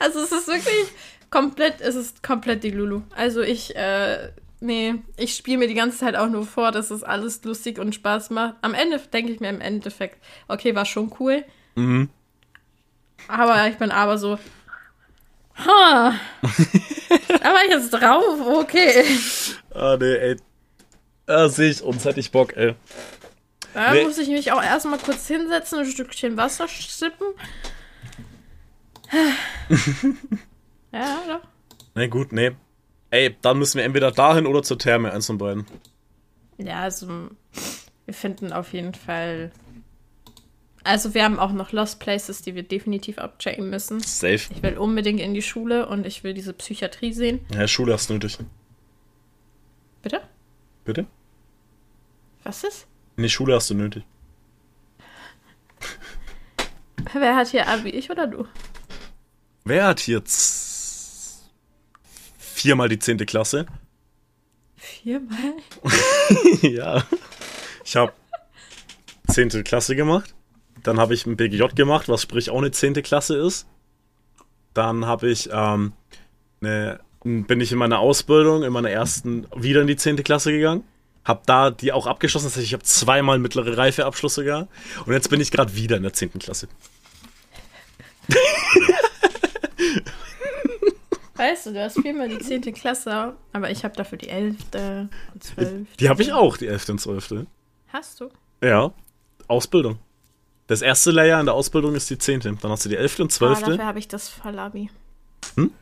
[0.00, 0.86] also es ist wirklich
[1.30, 3.02] komplett, es ist komplett die Lulu.
[3.14, 7.04] Also ich, äh, nee, ich spiele mir die ganze Zeit auch nur vor, dass es
[7.04, 8.56] alles lustig und Spaß macht.
[8.62, 10.18] Am Ende denke ich mir im Endeffekt,
[10.48, 11.44] okay, war schon cool.
[11.76, 12.08] Mhm.
[13.26, 14.38] Aber ich bin aber so,
[15.56, 19.04] ha, da war ich jetzt drauf, okay.
[19.74, 20.36] Ah, nee, ey.
[21.26, 22.74] Ah, sehe ich uns, hätte ich Bock, ey.
[23.74, 24.04] Da Nee.
[24.04, 27.26] muss ich mich auch erstmal kurz hinsetzen, ein Stückchen Wasser sippen.
[30.92, 31.40] ja, doch.
[31.94, 32.52] Nee, gut, nee.
[33.10, 35.66] Ey, dann müssen wir entweder dahin oder zur Therme, eins von beiden.
[36.58, 37.28] Ja, also
[38.04, 39.50] wir finden auf jeden Fall.
[40.88, 44.00] Also wir haben auch noch Lost Places, die wir definitiv abchecken müssen.
[44.00, 44.36] Safe.
[44.36, 47.40] Ich will unbedingt in die Schule und ich will diese Psychiatrie sehen.
[47.52, 48.38] Ja, Schule hast du nötig.
[50.00, 50.22] Bitte?
[50.86, 51.04] Bitte?
[52.42, 52.86] Was ist?
[53.16, 54.02] Nee, Schule hast du nötig.
[57.12, 57.90] Wer hat hier Abi?
[57.90, 58.46] Ich oder du?
[59.66, 60.22] Wer hat hier
[62.38, 63.66] viermal die zehnte Klasse?
[64.76, 65.52] Viermal?
[66.62, 67.04] ja.
[67.84, 68.14] Ich habe
[69.28, 70.34] zehnte Klasse gemacht.
[70.88, 73.66] Dann habe ich ein BGJ gemacht, was sprich auch eine zehnte Klasse ist.
[74.72, 75.92] Dann habe ich, ähm,
[76.60, 80.84] ne, bin ich in meiner Ausbildung, in meiner ersten, wieder in die zehnte Klasse gegangen.
[81.26, 82.46] Hab da die auch abgeschlossen.
[82.46, 84.66] Das heißt, ich habe zweimal mittlere Reifeabschluss sogar.
[85.04, 86.68] Und jetzt bin ich gerade wieder in der zehnten Klasse.
[91.34, 92.62] Weißt du, du hast viermal die 10.
[92.72, 94.56] Klasse, aber ich habe dafür die 11.
[95.34, 95.96] und 12.
[96.00, 96.88] Die habe ich auch, die 11.
[96.88, 97.46] und 12.
[97.88, 98.30] Hast du?
[98.62, 98.90] Ja,
[99.48, 99.98] Ausbildung.
[100.68, 102.40] Das erste Layer in der Ausbildung ist die 10.
[102.40, 103.20] Dann hast du die 11.
[103.20, 103.60] und Ah, 12.
[103.60, 104.90] dafür habe ich das Vollabi.
[105.56, 105.72] Hm?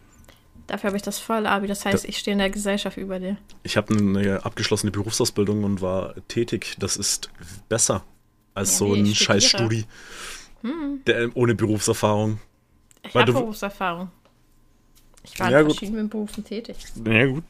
[0.68, 1.66] Dafür habe ich das Vollabi.
[1.66, 3.36] Das heißt, ich stehe in der Gesellschaft über dir.
[3.62, 6.76] Ich habe eine abgeschlossene Berufsausbildung und war tätig.
[6.78, 7.30] Das ist
[7.68, 8.04] besser
[8.54, 9.84] als Ja, so nee, ein ich scheiß studiere.
[10.62, 11.02] Studi.
[11.06, 12.40] Der, ohne Berufserfahrung.
[13.02, 14.10] Ich habe Berufserfahrung.
[15.22, 15.76] Ich war Ja, in gut.
[15.76, 16.76] verschiedenen Berufen tätig.
[17.04, 17.44] Ja, gut.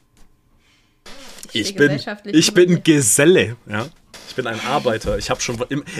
[1.53, 2.83] Ich stehe bin, gesellschaftlich ich bin.
[2.83, 3.87] Geselle, ja.
[4.27, 5.17] Ich bin ein Arbeiter.
[5.17, 5.57] Ich habe schon,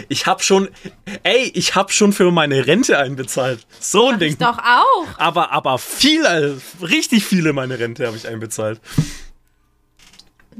[0.08, 0.68] ich habe schon,
[1.22, 3.66] ey, ich habe schon für meine Rente einbezahlt.
[3.80, 4.32] So ein Ding.
[4.32, 5.06] ich doch auch.
[5.16, 8.80] Aber, aber viel, äh, richtig viele meine Rente habe ich einbezahlt.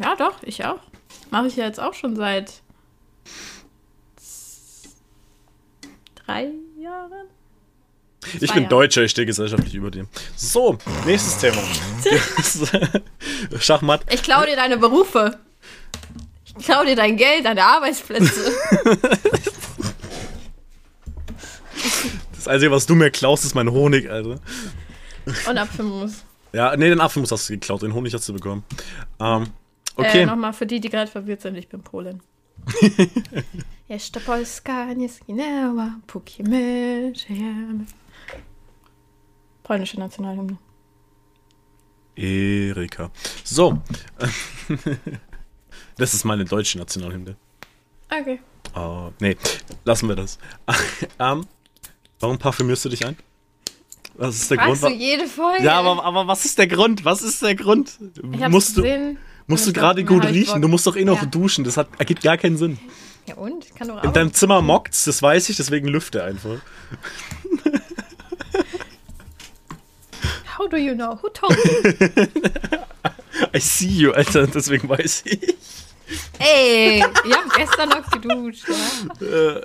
[0.03, 0.81] Ja, doch, ich auch.
[1.31, 2.63] Mache ich ja jetzt auch schon seit
[6.15, 6.51] drei
[6.81, 7.29] Jahren.
[8.25, 8.69] Ich Zwei bin Jahre.
[8.69, 10.07] Deutscher, ich stehe gesellschaftlich über dir.
[10.37, 11.63] So, nächstes Thema.
[13.61, 14.03] Schachmatt.
[14.13, 15.39] Ich klaue dir deine Berufe.
[16.59, 18.53] Ich klaue dir dein Geld, deine Arbeitsplätze.
[22.33, 24.41] Das Einzige, was du mir klaust, ist mein Honig, Alter.
[25.49, 26.25] Und Apfelmus.
[26.53, 28.65] Ja, nee, den Apfelmus hast du geklaut, den Honig hast du bekommen.
[29.21, 29.49] Ähm,
[29.97, 30.23] okay.
[30.23, 32.21] Äh, Nochmal für die, die gerade verwirrt sind, ich bin Polin.
[33.89, 37.85] Jeszcze Polska nie zginęła, póki my żyjemy.
[39.63, 40.57] Polnische Nationalhymne.
[42.17, 43.11] Erika.
[43.45, 43.79] So.
[45.99, 47.37] Das ist meine deutsche Nationalhymne.
[48.11, 48.41] Okay.
[48.75, 49.37] Oh, nee,
[49.85, 50.39] lassen wir das.
[51.19, 51.47] ähm,
[52.21, 53.17] warum parfümierst du dich ein?
[54.15, 54.95] Was ist der Fragst Grund?
[54.95, 55.63] du jede Folge?
[55.65, 57.05] Ja, aber, aber was ist der Grund?
[57.05, 57.99] Was ist der Grund?
[58.33, 59.19] ich Musst du, gesehen.
[59.47, 60.55] musst du und ich gerade gut riechen?
[60.55, 60.63] Bock.
[60.63, 61.27] Du musst doch eh noch Ja.
[61.29, 61.65] duschen.
[61.65, 62.79] Das hat, ergibt gar keinen Sinn.
[63.27, 63.75] Ja und?
[63.77, 66.59] Kann doch In deinem Zimmer mockt's, das weiß ich, deswegen lüfte einfach.
[70.57, 71.19] How do you know?
[71.23, 72.27] Who told you?
[73.55, 75.55] I see you, Alter, deswegen weiß ich.
[76.39, 78.65] Ey, ich habe gestern noch geduscht.
[79.21, 79.63] Ja, äh,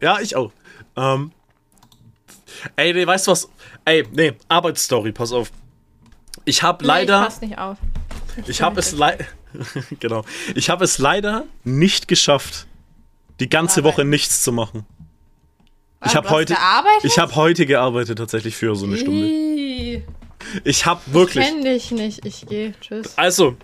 [0.00, 0.52] ja ich auch.
[0.96, 1.32] Ähm,
[2.76, 3.48] ey, nee, weißt du was?
[3.84, 5.50] Ey, nee, Arbeitsstory, pass auf.
[6.44, 7.20] Ich habe nee, leider.
[7.20, 7.78] Ich pass nicht auf.
[8.46, 9.24] Ich habe es leider.
[10.00, 10.24] genau.
[10.54, 12.66] Ich habe es leider nicht geschafft,
[13.40, 13.96] die ganze Arbeiten.
[13.96, 14.84] Woche nichts zu machen.
[16.04, 16.56] Ich habe heute,
[17.02, 19.26] ich habe heute gearbeitet tatsächlich für so eine Stunde.
[19.26, 20.02] Ih,
[20.64, 21.44] Ich habe wirklich.
[21.44, 22.24] Kenn dich nicht.
[22.24, 22.74] Ich gehe.
[22.80, 23.16] Tschüss.
[23.16, 23.56] Also,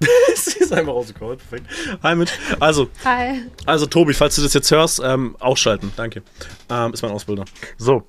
[0.34, 1.36] sie ist einmal rausgekommen.
[1.36, 1.66] Perfekt.
[2.02, 2.32] Hi mit.
[2.58, 3.42] Also, Hi.
[3.66, 5.92] also Tobi, falls du das jetzt hörst, ähm, ausschalten.
[5.96, 6.22] Danke.
[6.70, 7.44] Ähm, ist mein Ausbilder.
[7.76, 8.04] So.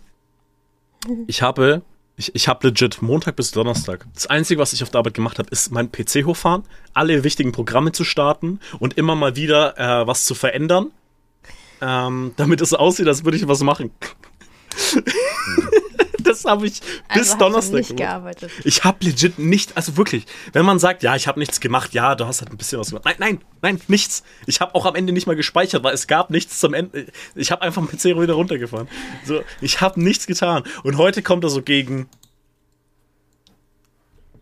[1.28, 1.82] Ich habe,
[2.16, 4.06] ich, ich habe legit Montag bis Donnerstag.
[4.14, 7.52] Das Einzige, was ich auf der Arbeit gemacht habe, ist mein PC hochfahren, alle wichtigen
[7.52, 10.92] Programme zu starten und immer mal wieder äh, was zu verändern,
[11.82, 13.92] ähm, damit es aussieht, als würde ich was machen.
[16.32, 16.80] das habe ich
[17.14, 17.98] bis Also Donnerstag nicht gemacht.
[18.00, 18.52] gearbeitet.
[18.64, 22.16] Ich habe legit nicht, also wirklich, wenn man sagt, ja, ich habe nichts gemacht, ja,
[22.16, 23.06] du hast halt ein bisschen was gemacht.
[23.06, 24.24] Nein, nein, nein, nichts.
[24.46, 27.08] Ich habe auch am Ende nicht mal gespeichert, weil es gab nichts zum Ende.
[27.36, 28.88] Ich habe einfach mit PC wieder runtergefahren.
[29.26, 30.64] So, ich habe nichts getan.
[30.84, 32.08] Und heute kommt er so gegen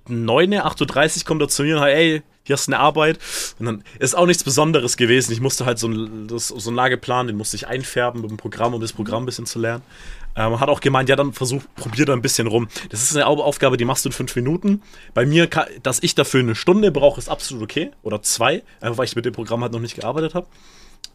[0.07, 3.19] 9, 8.30 Uhr kommt er zu mir und sagt, ey, hier hast du eine Arbeit.
[3.59, 5.31] Und dann ist auch nichts Besonderes gewesen.
[5.31, 8.37] Ich musste halt so ein, das, so einen Lageplan, den musste ich einfärben mit dem
[8.37, 9.83] Programm, um das Programm ein bisschen zu lernen.
[10.35, 12.69] Ähm, hat auch gemeint, ja, dann versuch, probier da ein bisschen rum.
[12.89, 14.81] Das ist eine Au- Aufgabe, die machst du in fünf Minuten.
[15.13, 17.91] Bei mir, ka- dass ich dafür eine Stunde brauche, ist absolut okay.
[18.03, 20.47] Oder zwei, einfach weil ich mit dem Programm halt noch nicht gearbeitet habe.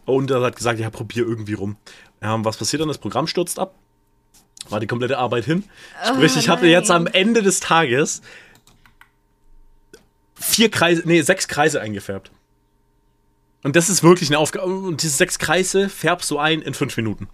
[0.04, 1.76] Und er hat gesagt, ja, probier irgendwie rum.
[2.20, 2.88] Ähm, was passiert dann?
[2.88, 3.74] Das Programm stürzt ab.
[4.68, 5.64] War die komplette Arbeit hin.
[6.06, 7.06] Sprich, ich hatte jetzt am.
[7.06, 8.20] Ende des Tages
[10.34, 12.30] vier Kreise, nee, sechs Kreise eingefärbt.
[13.62, 14.66] Und das ist wirklich eine Aufgabe.
[14.66, 17.28] Und diese sechs Kreise färbst du ein in fünf Minuten.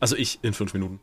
[0.00, 1.00] Also ich in fünf Minuten.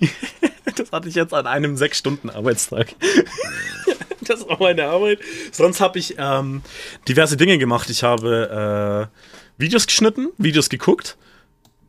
[0.76, 2.94] das hatte ich jetzt an einem sechs Stunden Arbeitstag.
[4.22, 5.20] das war meine Arbeit.
[5.52, 6.62] Sonst habe ich ähm,
[7.08, 7.90] diverse Dinge gemacht.
[7.90, 11.16] Ich habe äh, Videos geschnitten, Videos geguckt.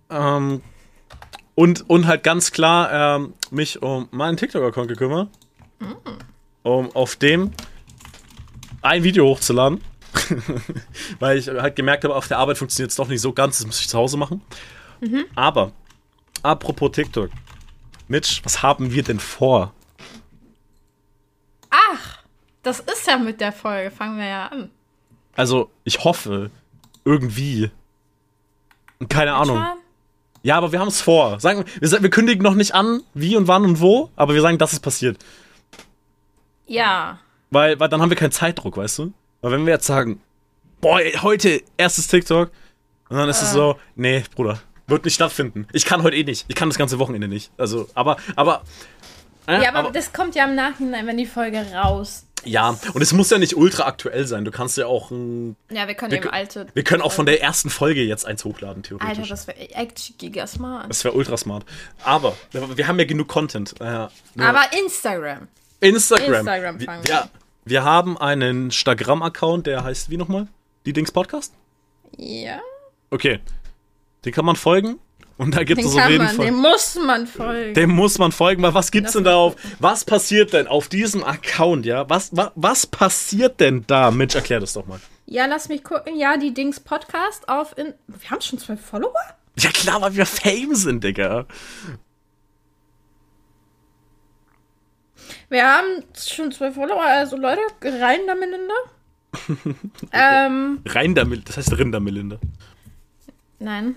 [0.10, 0.62] Ähm,
[1.56, 5.30] und, und halt ganz klar ähm, mich um meinen TikTok-Account gekümmert.
[6.64, 7.52] Um auf dem
[8.82, 9.82] ein Video hochzuladen.
[11.20, 13.58] Weil ich halt gemerkt habe, auf der Arbeit funktioniert es doch nicht so ganz.
[13.58, 14.42] Das muss ich zu Hause machen.
[15.36, 15.72] Aber,
[16.42, 17.30] apropos TikTok.
[18.08, 19.74] Mitch, was haben wir denn vor?
[21.70, 22.24] Ach,
[22.64, 23.92] das ist ja mit der Folge.
[23.92, 24.70] Fangen wir ja an.
[25.36, 26.52] Also, ich hoffe,
[27.04, 27.72] irgendwie.
[29.10, 29.58] Keine Ahnung.
[29.58, 29.78] Etwa?
[30.44, 31.40] Ja, aber wir haben es vor.
[31.40, 34.60] Sagen, wir, wir kündigen noch nicht an, wie und wann und wo, aber wir sagen,
[34.60, 35.18] dass es passiert.
[36.68, 37.20] Ja.
[37.50, 39.14] Weil, weil dann haben wir keinen Zeitdruck, weißt du?
[39.42, 40.22] Weil wenn wir jetzt sagen,
[40.82, 42.52] boah, heute erstes TikTok,
[43.10, 45.68] und dann ist es so, nee, Bruder, wird nicht stattfinden.
[45.74, 46.46] Ich kann heute eh nicht.
[46.48, 47.52] Ich kann das ganze Wochenende nicht.
[47.58, 48.64] Also, aber, aber.
[49.48, 52.26] äh, Ja, aber, das kommt ja im Nachhinein, wenn die Folge raus.
[52.44, 54.46] ja, und es muss ja nicht ultra aktuell sein.
[54.46, 56.68] Du kannst ja auch ein, Ja, wir können Wir eben alte.
[56.76, 59.10] Wir können auch von der ersten Folge jetzt eins hochladen, theoretisch.
[59.18, 60.88] Alter, das wäre echt giga smart.
[60.90, 61.66] das wäre ultra smart.
[62.04, 63.74] Aber wir haben ja genug Content.
[63.82, 63.84] Äh,
[64.38, 65.48] Aber Instagram.
[65.80, 66.34] Instagram.
[66.36, 67.30] Instagram fangen wir an.
[67.66, 70.48] wir haben einen Instagram-Account, der heißt wie nochmal?
[70.86, 71.52] Die Dings Podcast?
[72.18, 72.60] Ja.
[73.10, 73.40] Okay.
[74.26, 75.00] Den kann man folgen.
[75.38, 76.46] Und da gibt Den es auf kann jeden man, Fall.
[76.46, 77.74] dem muss man folgen.
[77.74, 79.56] Dem muss man folgen, weil was gibt's Das denn da auf?
[79.80, 82.10] Was passiert denn auf diesem Account, ja?
[82.10, 84.12] Was, wa, was passiert denn da?
[84.12, 85.00] Mitch, erklär das doch mal.
[85.26, 86.18] Ja, lass mich gucken.
[86.18, 87.94] Ja, die Dings Podcast auf in.
[88.08, 89.14] Wir haben schon zwei Follower?
[89.58, 91.46] Ja klar, weil wir Fame sind, Digga.
[95.50, 98.74] Wir haben schon zwei Follower, also Leute, rein da Melinda.
[100.14, 102.38] ähm, Rein Mil das heißt Rinder Melinda.
[103.60, 103.96] nein,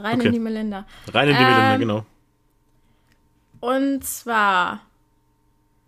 [0.00, 0.28] rein Okay.
[0.28, 0.86] in die Melinda.
[1.12, 2.06] Rein in die Melinda, Ähm, genau.
[3.60, 4.80] Und zwar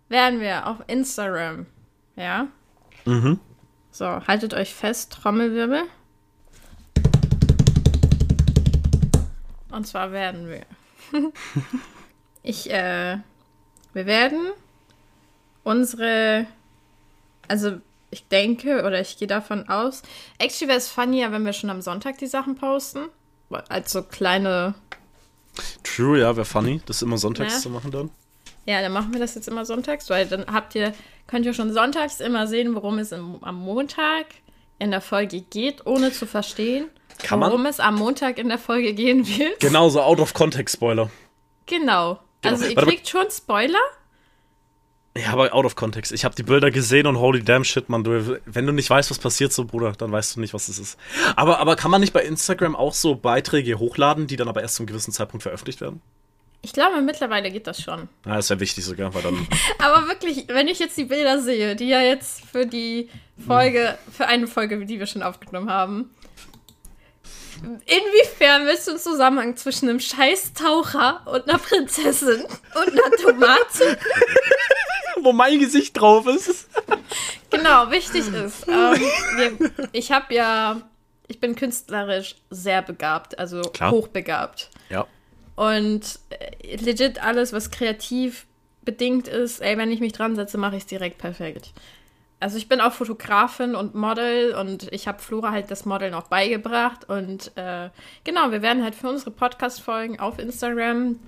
[0.09, 1.65] werden wir auf Instagram,
[2.15, 2.47] ja?
[3.05, 3.39] Mhm.
[3.91, 5.83] So, haltet euch fest, Trommelwirbel.
[9.71, 10.65] Und zwar werden wir.
[12.43, 13.17] ich, äh,
[13.93, 14.51] wir werden
[15.63, 16.45] unsere,
[17.47, 17.79] also
[18.11, 20.03] ich denke oder ich gehe davon aus,
[20.37, 23.09] actually wäre es funnier, wenn wir schon am Sonntag die Sachen posten.
[23.69, 24.73] Als so kleine,
[25.83, 27.59] True, ja, wäre funny, das immer sonntags Ja.
[27.59, 28.09] zu machen dann.
[28.65, 30.93] ja, dann machen wir das jetzt immer sonntags, weil dann habt ihr,
[31.27, 34.25] könnt ihr schon sonntags immer sehen, worum es im, am Montag
[34.79, 36.89] in der Folge geht, ohne zu verstehen,
[37.19, 37.49] Kann man?
[37.51, 39.59] worum es am Montag in der Folge gehen wird.
[39.59, 41.09] Genau, so out of context Spoiler.
[41.67, 42.19] Genau.
[42.41, 42.55] Genau.
[42.55, 43.79] Also ihr Warte kriegt schon Spoiler.
[45.15, 46.11] Ja, aber out of context.
[46.11, 48.03] Ich habe die Bilder gesehen und holy damn shit, man.
[48.03, 50.79] Du, wenn du nicht weißt, was passiert, so Bruder, dann weißt du nicht, was es
[50.79, 50.99] ist.
[51.35, 54.75] Aber, aber kann man nicht bei Instagram auch so Beiträge hochladen, die dann aber erst
[54.75, 56.01] zum gewissen Zeitpunkt veröffentlicht werden?
[56.65, 58.07] Ich glaube, mittlerweile geht das schon.
[58.25, 59.47] Ja, ist ja wichtig sogar, weil dann.
[59.79, 63.09] Aber wirklich, wenn ich jetzt die Bilder sehe, die ja jetzt für die
[63.45, 66.09] Folge, für eine Folge, die wir schon aufgenommen haben,
[67.61, 73.97] inwiefern willst du einen Zusammenhang zwischen einem Scheißtaucher und einer Prinzessin und einer Tomate?
[75.23, 76.69] Wo mein Gesicht drauf ist.
[77.49, 78.67] Genau, wichtig ist.
[78.67, 78.99] Ähm,
[79.35, 80.81] wir, ich habe ja,
[81.27, 83.91] ich bin künstlerisch sehr begabt, also Klar.
[83.91, 84.71] hochbegabt.
[84.89, 85.05] Ja.
[85.55, 88.47] Und äh, legit alles, was kreativ
[88.81, 91.73] bedingt ist, ey, wenn ich mich dran setze, mache ich es direkt perfekt.
[92.39, 96.27] Also ich bin auch Fotografin und Model und ich habe Flora halt das Modeln auch
[96.27, 97.07] beigebracht.
[97.07, 97.89] Und äh,
[98.25, 101.19] genau, wir werden halt für unsere Podcast-Folgen auf Instagram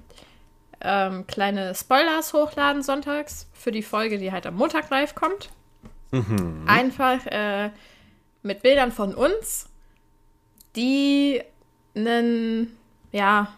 [0.86, 5.50] ähm, kleine Spoilers hochladen sonntags für die Folge, die halt am Montag live kommt.
[6.68, 7.72] Einfach äh,
[8.42, 9.68] mit Bildern von uns,
[10.76, 11.42] die
[11.96, 12.78] einen,
[13.12, 13.54] ja,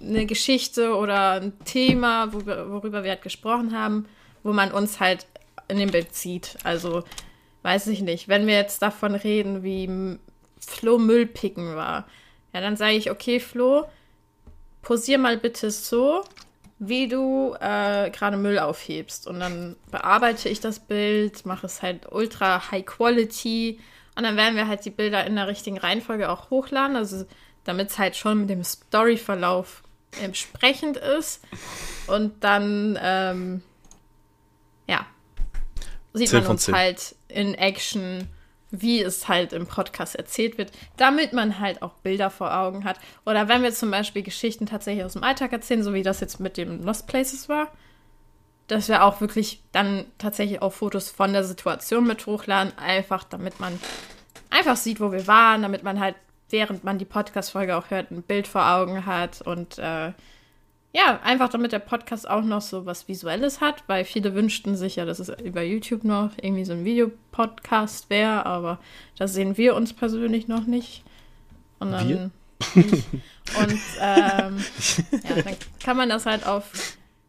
[0.00, 4.06] eine Geschichte oder ein Thema, worüber, worüber wir halt gesprochen haben,
[4.42, 5.26] wo man uns halt
[5.68, 6.56] in dem Bild sieht.
[6.64, 7.04] Also,
[7.62, 10.18] weiß ich nicht, wenn wir jetzt davon reden, wie
[10.60, 12.06] Flo Müll picken war,
[12.52, 13.86] ja, dann sage ich, okay, Flo,
[14.84, 16.22] posier mal bitte so,
[16.78, 19.26] wie du äh, gerade Müll aufhebst.
[19.26, 23.80] Und dann bearbeite ich das Bild, mache es halt ultra high quality.
[24.16, 26.96] Und dann werden wir halt die Bilder in der richtigen Reihenfolge auch hochladen.
[26.96, 27.24] Also
[27.64, 29.82] damit es halt schon mit dem Storyverlauf
[30.22, 31.42] entsprechend ist.
[32.06, 33.62] Und dann, ähm,
[34.86, 35.06] ja,
[36.12, 36.74] sieht 10 man uns 10.
[36.74, 38.28] halt in Action,
[38.80, 42.98] wie es halt im Podcast erzählt wird, damit man halt auch Bilder vor Augen hat.
[43.24, 46.40] Oder wenn wir zum Beispiel Geschichten tatsächlich aus dem Alltag erzählen, so wie das jetzt
[46.40, 47.68] mit dem Lost Places war,
[48.66, 53.60] dass wir auch wirklich dann tatsächlich auch Fotos von der Situation mit hochladen, einfach damit
[53.60, 53.78] man
[54.50, 56.16] einfach sieht, wo wir waren, damit man halt,
[56.50, 60.12] während man die Podcast-Folge auch hört, ein Bild vor Augen hat und äh,
[60.94, 64.96] ja, einfach damit der Podcast auch noch so was Visuelles hat, weil viele wünschten sich
[64.96, 68.78] ja, dass es über YouTube noch irgendwie so ein Videopodcast wäre, aber
[69.18, 71.02] das sehen wir uns persönlich noch nicht.
[71.80, 72.30] Und dann Wir?
[72.76, 73.04] Ich.
[73.58, 74.64] Und ähm,
[75.28, 76.70] ja, dann kann man das halt auf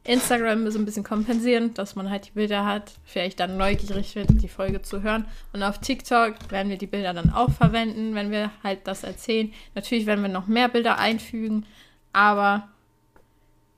[0.03, 4.29] Instagram so ein bisschen kompensieren, dass man halt die Bilder hat, vielleicht dann neugierig wird,
[4.43, 5.25] die Folge zu hören.
[5.53, 9.51] Und auf TikTok werden wir die Bilder dann auch verwenden, wenn wir halt das erzählen.
[9.73, 11.65] Natürlich werden wir noch mehr Bilder einfügen,
[12.13, 12.69] aber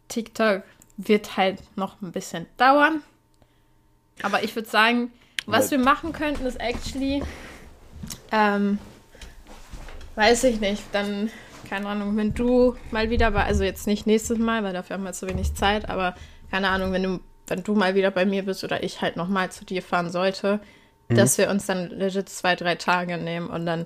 [0.08, 0.64] TikTok
[0.98, 3.02] wird halt noch ein bisschen dauern.
[4.24, 5.12] Aber ich würde sagen,
[5.46, 7.24] was wir machen könnten, ist actually,
[8.32, 8.80] ähm,
[10.16, 11.30] weiß ich nicht, dann,
[11.70, 15.04] keine Ahnung, wenn du mal wieder bei, also jetzt nicht nächstes Mal, weil dafür haben
[15.04, 16.16] wir zu wenig Zeit, aber
[16.52, 19.52] keine Ahnung, wenn du, wenn du mal wieder bei mir bist oder ich halt nochmal
[19.52, 20.60] zu dir fahren sollte,
[21.10, 23.86] dass wir uns dann legit zwei, drei Tage nehmen und dann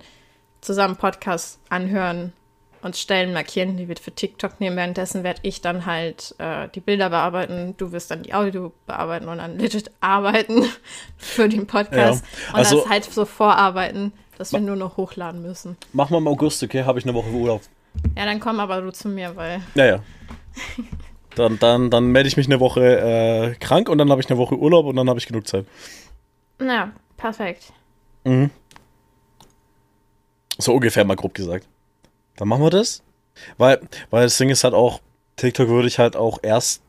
[0.61, 2.33] zusammen Podcast anhören
[2.81, 4.75] und Stellen markieren, die wir für TikTok nehmen.
[4.75, 9.27] Währenddessen werde ich dann halt äh, die Bilder bearbeiten, du wirst dann die Audio bearbeiten
[9.27, 10.63] und dann legit arbeiten
[11.17, 12.23] für den Podcast.
[12.47, 15.77] Ja, Und also- das halt so vorarbeiten, dass wir nur noch hochladen müssen.
[15.93, 16.83] Machen wir im August, okay?
[16.83, 17.61] Habe ich eine Woche Urlaub.
[18.17, 19.61] Ja, dann komm aber du zu mir, weil.
[19.75, 19.99] Ja, ja.
[21.35, 24.37] Dann, dann, dann melde ich mich eine Woche äh, krank und dann habe ich eine
[24.37, 25.65] Woche Urlaub und dann habe ich genug Zeit.
[26.59, 27.71] Na, perfekt.
[30.57, 31.67] So ungefähr mal grob gesagt.
[32.35, 33.03] Dann machen wir das.
[33.57, 35.01] Weil, weil das Ding ist halt auch,
[35.35, 36.81] TikTok würde ich halt auch erst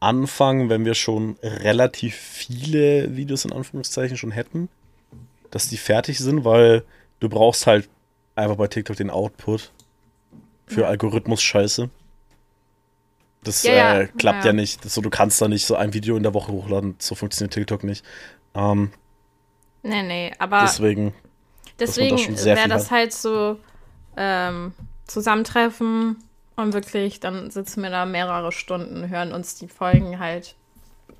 [0.00, 4.68] anfangen, wenn wir schon relativ viele Videos in Anführungszeichen schon hätten.
[5.50, 6.84] Dass die fertig sind, weil
[7.20, 7.88] du brauchst halt
[8.34, 9.72] einfach bei TikTok den Output
[10.66, 11.88] für Algorithmus-Scheiße.
[13.42, 14.52] Das Ja, ja, äh, klappt ja, ja.
[14.52, 14.84] nicht.
[14.84, 16.96] Das, so, du kannst da nicht so ein Video in der Woche hochladen.
[16.98, 18.04] So funktioniert TikTok nicht.
[18.54, 18.90] Ähm,
[19.82, 21.14] Nee, nee, aber deswegen.
[21.78, 22.90] deswegen wäre das hat.
[22.90, 23.58] halt so
[24.18, 24.74] ähm,
[25.06, 26.16] Zusammentreffen
[26.56, 30.54] und wirklich, dann sitzen wir da mehrere Stunden, hören uns die Folgen halt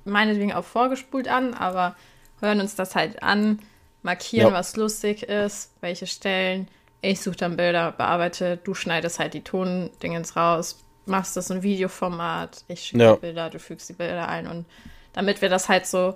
[0.05, 1.95] meinetwegen auch vorgespult an, aber
[2.41, 3.59] hören uns das halt an,
[4.01, 4.53] markieren, Ja.
[4.53, 6.67] was lustig ist, welche Stellen.
[7.01, 12.63] Ich suche dann Bilder, bearbeite, du schneidest halt die Tondingens raus, machst das in Videoformat,
[12.67, 13.13] ich schicke Ja.
[13.15, 14.65] die Bilder, du fügst die Bilder ein und
[15.13, 16.15] damit wir das halt so,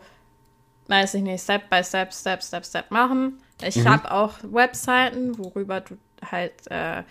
[0.88, 3.42] weiß ich nicht, Step by Step, Step, Step, Step machen.
[3.62, 3.90] Ich Mhm.
[3.90, 5.98] habe auch Webseiten, worüber du
[6.32, 7.04] halt äh,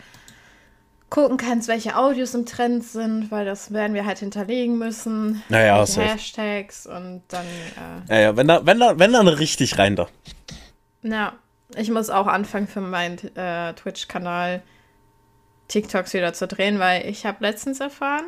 [1.11, 5.43] gucken kannst, welche Audios im Trend sind, weil das werden wir halt hinterlegen müssen.
[5.49, 6.09] Naja, welche safe.
[6.09, 7.45] Hashtags und dann,
[8.09, 10.09] äh, Ja, ja, wenn da, wenn da, wenn dann richtig rein da.
[11.03, 11.35] ja,
[11.77, 14.63] ich muss auch anfangen für meinen äh, Twitch-Kanal
[15.69, 18.25] TikToks wieder zu drehen, weil ich habe letztens erfahren,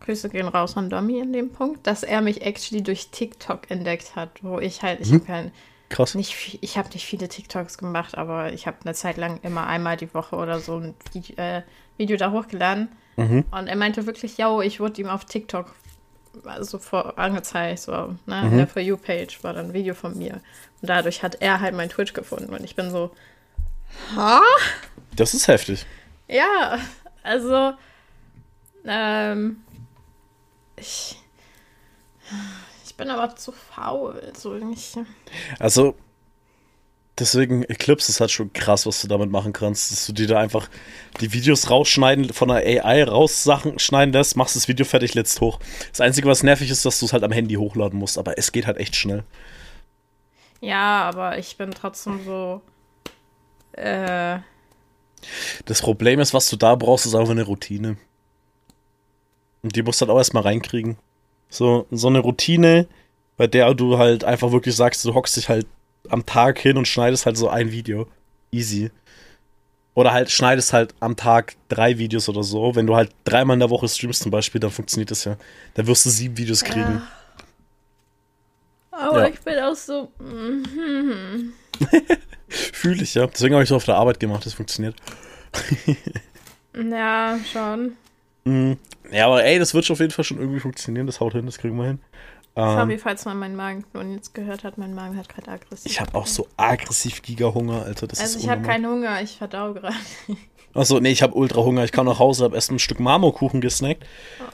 [0.00, 4.16] Grüße gehen raus an Domi in dem Punkt, dass er mich actually durch TikTok entdeckt
[4.16, 5.52] hat, wo ich halt, ich habe kein
[5.92, 6.14] Krass.
[6.14, 9.96] Nicht, ich habe nicht viele TikToks gemacht, aber ich habe eine Zeit lang immer einmal
[9.96, 11.62] die Woche oder so ein Video, äh,
[11.98, 12.88] Video da hochgeladen.
[13.16, 13.44] Mhm.
[13.50, 15.74] Und er meinte wirklich, yo, ich wurde ihm auf TikTok
[16.44, 18.52] also vor angezeigt, so, ne, Mhm.
[18.52, 20.40] in der For You-Page war dann ein Video von mir.
[20.80, 22.54] Und dadurch hat er halt mein Twitch gefunden.
[22.54, 23.10] Und ich bin so,
[24.16, 24.40] ha?
[25.14, 25.84] Das ist heftig.
[26.28, 26.78] Ja,
[27.22, 27.74] also,
[28.86, 29.58] ähm,
[30.76, 31.18] ich
[33.02, 34.96] bin aber zu faul, so nicht.
[35.58, 35.94] Also,
[37.18, 39.90] deswegen, Eclipse ist halt schon krass, was du damit machen kannst.
[39.92, 40.68] Dass du dir da einfach
[41.20, 45.40] die Videos rausschneiden, von der AI raus Sachen schneiden lässt, machst das Video fertig, lädst
[45.40, 45.58] hoch.
[45.90, 48.52] Das Einzige, was nervig ist, dass du es halt am Handy hochladen musst, aber es
[48.52, 49.24] geht halt echt schnell.
[50.60, 52.62] Ja, aber ich bin trotzdem so,
[53.72, 54.38] äh,
[55.66, 57.96] Das Problem ist, was du da brauchst, ist einfach eine Routine.
[59.62, 60.98] Und die musst du halt auch erstmal reinkriegen.
[61.52, 62.86] So, so eine Routine,
[63.36, 65.66] bei der du halt einfach wirklich sagst, du hockst dich halt
[66.08, 68.06] am Tag hin und schneidest halt so ein Video.
[68.50, 68.90] Easy.
[69.94, 72.74] Oder halt schneidest halt am Tag drei Videos oder so.
[72.74, 75.36] Wenn du halt dreimal in der Woche streamst zum Beispiel, dann funktioniert das ja.
[75.74, 77.02] Dann wirst du sieben Videos kriegen.
[78.90, 79.28] aber Ja.
[79.28, 81.52] ich bin auch so, mhm.
[82.48, 83.26] Fühle ich, ja.
[83.26, 84.96] Deswegen habe ich so auf der Arbeit gemacht, das funktioniert.
[86.74, 87.96] ja, schon.
[88.44, 88.78] Mhm.
[89.10, 91.06] Ja, aber ey, das wird schon auf jeden Fall schon irgendwie funktionieren.
[91.06, 92.00] Das haut hin, das kriegen wir hin.
[92.54, 95.90] Ähm, Sorry, falls man meinen Magen nun jetzt gehört hat, mein Magen hat gerade aggressiv.
[95.90, 98.06] Ich habe auch so aggressiv Giga-Hunger, Alter.
[98.06, 99.94] Das Also ist ich habe keinen Hunger, ich verdau gerade.
[100.74, 101.84] Achso, nee, ich habe ultra Hunger.
[101.84, 104.04] Ich kam nach Hause, habe erst ein Stück Marmorkuchen gesnackt.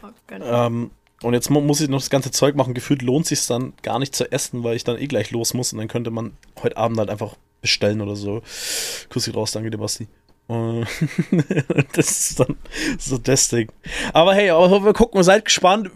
[0.03, 0.41] Oh Gott.
[0.45, 0.91] Ähm,
[1.23, 2.75] und jetzt mu muss ich noch das ganze Zeug machen.
[2.75, 5.73] Gefühlt lohnt sich dann gar nicht zu essen, weil ich dann eh gleich los muss.
[5.73, 8.43] Und dann könnte man heute Abend halt einfach bestellen oder so.
[9.11, 10.07] Kussi raus, danke dir, Basti.
[10.49, 10.87] Und
[11.93, 12.57] das ist dann
[12.99, 13.71] so das Ding.
[14.13, 15.91] Aber hey, aber wir gucken, seid gespannt.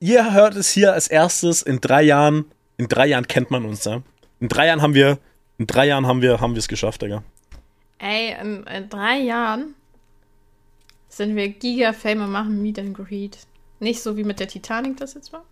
[0.00, 2.44] Ihr hört es hier als erstes in drei Jahren.
[2.76, 4.02] In drei Jahren kennt man uns, ja.
[4.40, 5.18] In drei Jahren haben wir,
[5.58, 7.22] in drei Jahren haben wir, haben wir es geschafft, Digga.
[7.98, 9.74] Ey, in, in drei Jahren
[11.08, 13.38] sind wir Giga-Fame und machen Meet and Greet.
[13.78, 15.44] Nicht so wie mit der Titanic das jetzt war.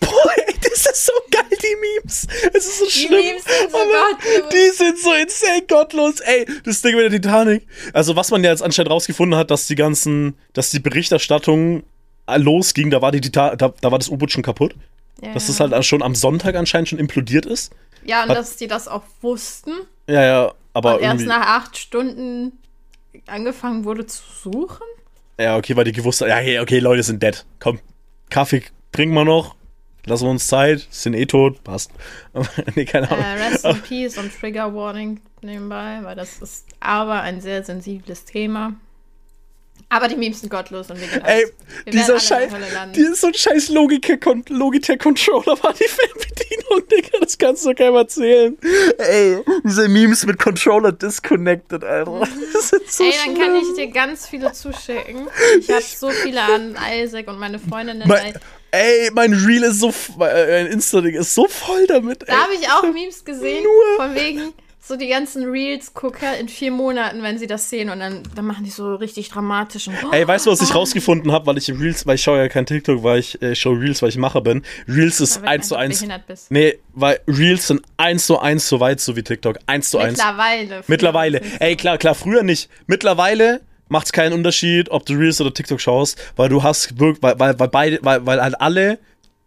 [0.00, 2.26] Boah, ey, das ist so geil, die Memes.
[2.54, 3.20] Es ist so Die schlimm.
[3.24, 4.52] Memes sind so gottlos.
[4.52, 6.20] Die sind so insane gottlos.
[6.20, 7.66] Ey, das Ding mit der Titanic.
[7.92, 11.82] Also, was man ja jetzt anscheinend rausgefunden hat, dass die ganzen, dass die Berichterstattung
[12.36, 14.74] losging, da war die Tita da, da war das U-Boot schon kaputt.
[15.22, 17.72] Ja, Dass das halt schon am Sonntag anscheinend schon implodiert ist.
[18.04, 19.70] ja, und hat- dass die das auch wussten
[20.08, 22.52] Ja, ja, aber und erst nach acht Stunden
[23.26, 24.84] angefangen wurde zu suchen.
[25.40, 27.46] Ja, okay, weil die gewusst haben, ja, okay, Leute sind dead.
[27.60, 27.78] Komm,
[28.28, 29.54] Kaffee trinken wir noch.
[30.04, 30.86] Lassen wir uns Zeit.
[30.90, 31.62] Sind eh tot.
[31.64, 31.90] Passt.
[32.76, 33.42] nee, keine Äh, Ahnung.
[33.50, 38.74] Rest in Peace und Trigger Warning nebenbei, weil das ist aber ein sehr sensibles Thema.
[39.88, 41.44] Aber die Memes sind gottlos und wir gehen Ey,
[41.84, 42.50] wir dieser scheiß,
[42.96, 48.56] die so ein scheiß Logitech- Logitech-Controller war die Fernbedienung, Digga, das kannst du keinem erzählen.
[48.98, 52.20] Ey, diese Memes mit Controller disconnected, Alter.
[52.52, 53.70] Das sind so Ey, dann kann schlimm.
[53.70, 55.28] ich dir ganz viele zuschicken.
[55.60, 58.08] Ich habe so viele an Isaac und meine Freundinnen.
[58.08, 58.34] Mein,
[58.76, 59.88] ey, mein Reel ist so,
[60.20, 62.28] äh, mein Insta-Ding ist so voll damit, ey.
[62.28, 64.06] Da habe ich auch Memes gesehen, Nur.
[64.06, 64.52] von wegen
[64.86, 68.64] so die ganzen Reels-Gucker in vier Monaten, wenn sie das sehen und dann, dann machen
[68.64, 69.88] die so richtig dramatisch.
[69.88, 72.48] Und, Ey, weißt du, was ich rausgefunden habe, weil ich Reels, weil ich schaue ja
[72.48, 74.62] kein TikTok, weil ich äh, schaue Reels, weil ich Macher bin.
[74.86, 76.06] Reels ist eins zu eins.
[76.50, 79.58] Nee, weil Reels sind eins zu eins so weit, so wie TikTok.
[79.66, 80.18] Eins zu eins.
[80.18, 80.84] Mittlerweile.
[80.86, 81.40] Mittlerweile.
[81.58, 82.70] Ey, klar, klar, früher nicht.
[82.86, 87.38] Mittlerweile macht es keinen Unterschied, ob du Reels oder TikTok schaust, weil du hast weil,
[87.38, 88.98] weil, weil beide, weil, weil halt alle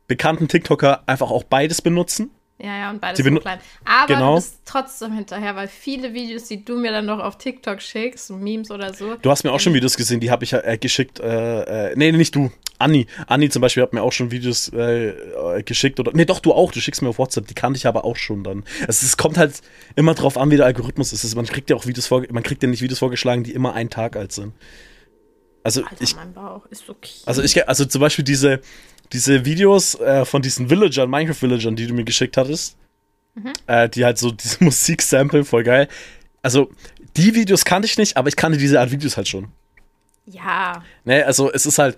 [0.07, 2.31] bekannten TikToker einfach auch beides benutzen.
[2.61, 3.61] Ja, ja, und beides benu- hochladen.
[3.85, 4.29] Aber Genau.
[4.31, 8.27] du bist trotzdem hinterher, weil viele Videos, die du mir dann noch auf TikTok schickst,
[8.27, 9.15] so Memes oder so.
[9.15, 11.21] Du hast mir auch schon Videos gesehen, die habe ich äh, geschickt.
[11.21, 12.51] Äh, äh, nee, nicht du.
[12.77, 13.07] Anni.
[13.27, 15.99] Anni zum Beispiel hat mir auch schon Videos äh, äh, geschickt.
[16.01, 16.71] Oder, nee, doch, du auch.
[16.73, 17.47] Du schickst mir auf WhatsApp.
[17.47, 18.63] Die kannte ich aber auch schon dann.
[18.89, 19.61] Es, es kommt halt
[19.95, 21.23] immer drauf an, wie der Algorithmus ist.
[21.23, 23.73] Es- Man kriegt ja auch Videos vor, man kriegt ja nicht Videos vorgeschlagen, die immer
[23.73, 24.53] einen Tag alt sind.
[25.63, 27.09] Also Alter, ich, mein Bauch ist okay.
[27.25, 28.61] Also ich, also zum Beispiel diese,
[29.13, 32.77] diese Videos äh, von diesen Villagern, Minecraft-Villagern, die du mir geschickt hattest,
[33.67, 35.87] äh, die halt so diese Musik-Sample, voll geil.
[36.41, 36.69] Also
[37.17, 39.47] die Videos kannte ich nicht, aber ich kannte diese Art Videos halt schon.
[40.25, 40.83] ja.
[41.05, 41.97] Ne, also es ist halt,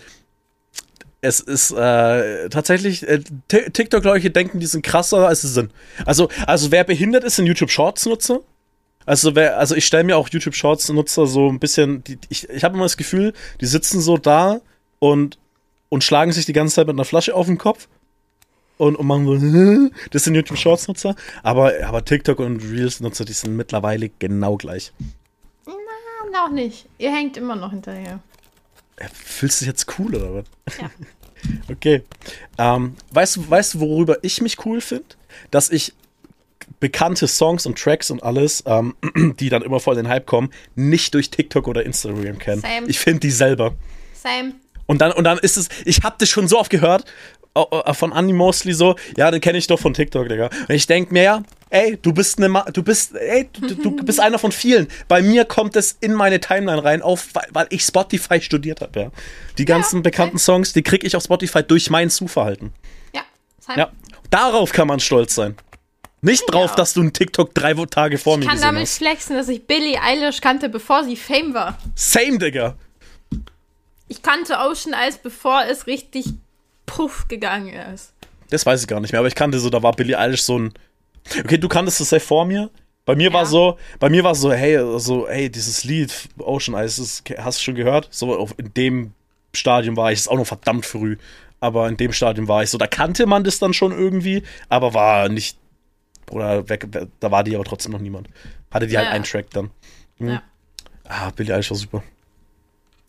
[1.24, 5.72] es ist äh, tatsächlich, äh, Ti- TikTok-Leute denken, die sind krasser, als sie sind.
[6.05, 8.39] Also, also wer behindert ist, sind YouTube-Shorts-Nutzer.
[9.05, 12.47] Also, wer, also ich stelle mir auch YouTube Shorts Nutzer so ein bisschen, die, ich,
[12.49, 14.62] ich habe immer das Gefühl, die sitzen so da
[14.99, 15.38] und,
[15.91, 17.87] und schlagen sich die ganze Zeit mit einer Flasche auf den Kopf
[18.77, 23.25] und, und machen so, das sind YouTube Shorts Nutzer, aber, aber TikTok und Reels Nutzer,
[23.25, 24.93] die sind mittlerweile genau gleich.
[25.67, 25.73] Na,
[26.45, 26.87] noch nicht.
[26.97, 28.19] Ihr hängt immer noch hinterher.
[29.13, 30.45] Fühlst du dich jetzt cool oder was?
[30.79, 30.89] Ja.
[31.71, 32.03] Okay.
[32.59, 35.05] Ähm, weißt, du- weißt worüber ich mich cool finde?
[35.49, 35.91] Dass ich
[36.79, 38.93] bekannte Songs und Tracks und alles, ähm,
[39.39, 42.61] die dann immer voll in den Hype kommen, nicht durch TikTok oder Instagram kennen.
[42.61, 42.85] Same.
[42.87, 43.73] Ich finde die selber.
[44.13, 44.53] Same.
[44.91, 47.05] Und dann, und dann ist es, ich hab das schon so oft gehört,
[47.55, 50.49] äh, von Annie Mostly so, ja, den kenne ich doch von TikTok, Digga.
[50.67, 53.95] Und ich denk mir, ja, ey, du bist eine, Ma du bist, ey, du, du
[54.03, 54.89] bist einer von vielen.
[55.07, 59.11] Bei mir kommt es in meine Timeline rein, auf, weil, ich Spotify studiert habe, ja.
[59.57, 60.09] Die ganzen okay.
[60.09, 62.73] bekannten Songs, die krieg ich auf Spotify durch mein Zuverhalten.
[63.15, 63.21] Ja.
[63.59, 63.79] Same.
[63.79, 63.91] Ja,
[64.29, 65.55] darauf kann man stolz sein.
[66.19, 66.75] Nicht drauf, Ja.
[66.75, 68.97] dass du einen TikTok drei Tage vor mir Ich kann gesehen damit hast.
[68.97, 71.77] flexen, dass ich Billie Eilish kannte, bevor sie Fame war.
[71.95, 72.75] Same, Digga.
[74.12, 76.26] Ich kannte Ocean Eyes, bevor es richtig
[76.86, 78.14] puff gegangen ist.
[78.49, 80.59] Das weiß ich gar nicht mehr, aber ich kannte so, da war Billie Eilish so
[80.59, 80.74] ein.
[81.39, 82.70] Okay, du kanntest das safe vor mir.
[83.05, 83.45] Bei mir war Ja.
[83.45, 87.64] so, bei mir war so, hey, so, hey, dieses Lied Ocean Eyes, das, hast du
[87.64, 88.09] schon gehört?
[88.12, 89.14] So auf, in dem
[89.55, 91.16] Stadium war ich, ist auch noch verdammt früh,
[91.62, 94.93] aber in dem Stadium war ich so, da kannte man das dann schon irgendwie, aber
[94.93, 95.57] war nicht,
[96.30, 96.88] oder weg,
[97.22, 98.28] da war die aber trotzdem noch niemand.
[98.72, 99.14] Hatte die halt Ja.
[99.14, 99.72] einen Track dann.
[100.20, 100.28] Mhm.
[100.30, 100.43] Ja.
[101.07, 102.03] Ah, Billie Eilish war super.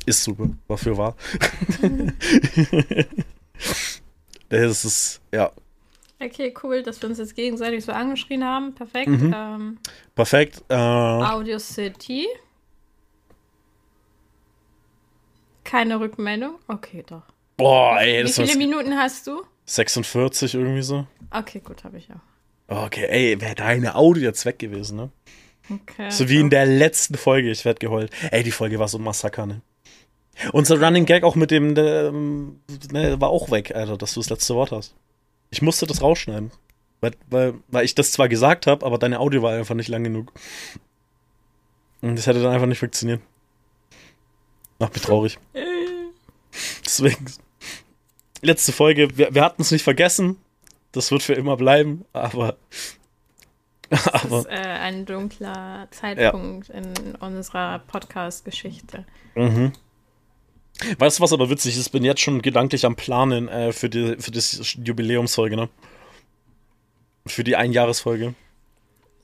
[0.07, 1.17] Ist super, dafür war.
[4.49, 5.53] das ist, ja,
[6.25, 8.75] Okay, cool, dass wir uns jetzt gegenseitig so angeschrien haben.
[8.75, 9.09] Perfekt.
[9.09, 9.35] Mhm.
[9.37, 9.79] Ähm,
[10.15, 10.63] perfekt.
[10.69, 12.29] Äh, Audio City.
[15.65, 16.57] Keine Rückmeldung?
[16.69, 17.23] Okay, doch.
[17.57, 19.43] boah, ey, Wie viele Minuten hast du?
[19.67, 21.07] 46 irgendwie so.
[21.31, 22.85] Okay, gut, habe ich auch.
[22.87, 25.11] Okay, ey, wäre deine Audio jetzt weg gewesen, ne?
[25.71, 26.11] Okay.
[26.11, 28.11] So wie in der letzten Folge, ich werd geheult.
[28.31, 29.63] Ey, die Folge war so ein Massaker, ne?
[30.53, 32.61] Unser Running Gag auch mit dem, ähm,
[32.91, 34.95] ne, war auch weg, Alter, dass du das letzte Wort hast.
[35.51, 36.51] Ich musste das rausschneiden.
[37.03, 40.05] Weil, weil, weil ich das zwar gesagt habe, aber deine Audio war einfach nicht lang
[40.05, 40.33] genug.
[42.01, 43.21] Und das hätte dann einfach nicht funktioniert.
[44.79, 45.39] Macht mich traurig.
[46.85, 47.27] Deswegen.
[48.41, 50.37] Letzte Folge, wir, wir hatten es nicht vergessen.
[50.93, 52.57] Das wird für immer bleiben, aber.
[53.91, 59.05] Das aber ist äh, ein dunkler Zeitpunkt in unserer Podcast-Geschichte.
[59.35, 59.73] Mhm.
[60.99, 61.87] Weißt du, was aber witzig ist?
[61.87, 65.69] Ich bin jetzt schon gedanklich am Planen äh, für, die, für das Jubiläumsfolge, ne?
[67.27, 68.35] Für die Einjahresfolge.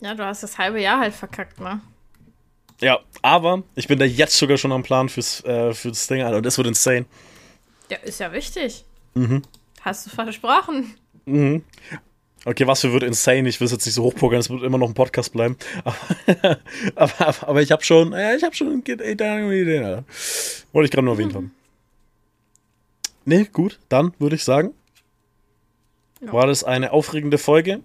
[0.01, 1.81] Ja, du hast das halbe Jahr halt verkackt, ne?
[2.81, 6.23] Ja, aber ich bin da jetzt sogar schon am Plan fürs, äh, für das Ding,
[6.23, 6.37] Alter.
[6.37, 7.07] Und das wird insane.
[7.91, 8.85] Ja, ist ja wichtig.
[9.15, 9.43] Mhm.
[9.81, 10.95] Hast du versprochen.
[11.27, 11.65] Mhm.
[12.45, 13.49] Okay, was für wird insane?
[13.49, 15.57] Ich will es jetzt nicht so hochpokern, es wird immer noch ein Podcast bleiben.
[16.95, 20.05] Aber, aber, aber, ich habe schon, ja, ich habe schon Ideen, Alter.
[20.73, 21.53] Wollte ich gerade nur erwähnt haben.
[23.25, 24.73] Nee, gut, dann würde ich sagen,
[26.21, 26.33] Ja.
[26.33, 27.81] war das eine aufregende Folge.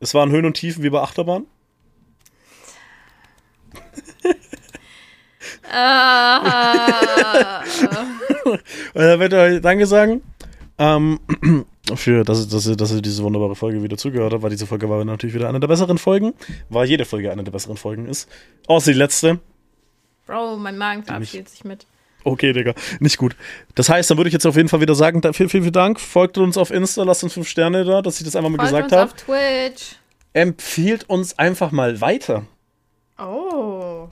[0.00, 1.46] Es waren Höhen und Tiefen wie bei Achterbahn.
[5.72, 7.62] Ah,
[8.44, 8.60] Und
[8.94, 10.22] dann wird euch Danke sagen.
[10.78, 11.20] Ähm,
[11.94, 14.88] für, dass, dass, ihr, dass ihr diese wunderbare Folge wieder zugehört habt, weil diese Folge
[14.88, 16.34] war natürlich wieder eine der besseren Folgen,
[16.68, 18.28] weil jede Folge eine der besseren Folgen ist.
[18.66, 19.40] Außer die letzte.
[20.26, 21.86] Bro, mein Magen verabschiedet sich mit.
[22.22, 23.34] Okay, Digga, nicht gut.
[23.74, 25.98] Das heißt, dann würde ich jetzt auf jeden Fall wieder sagen, vielen, vielen, vielen Dank.
[25.98, 28.88] Folgt uns auf Insta, lasst uns fünf Sterne da, dass ich das einfach mal Folgt
[28.88, 29.10] gesagt uns habe.
[29.10, 29.96] auf Twitch.
[30.32, 32.44] Empfiehlt uns einfach mal weiter.
[33.18, 34.08] Oh.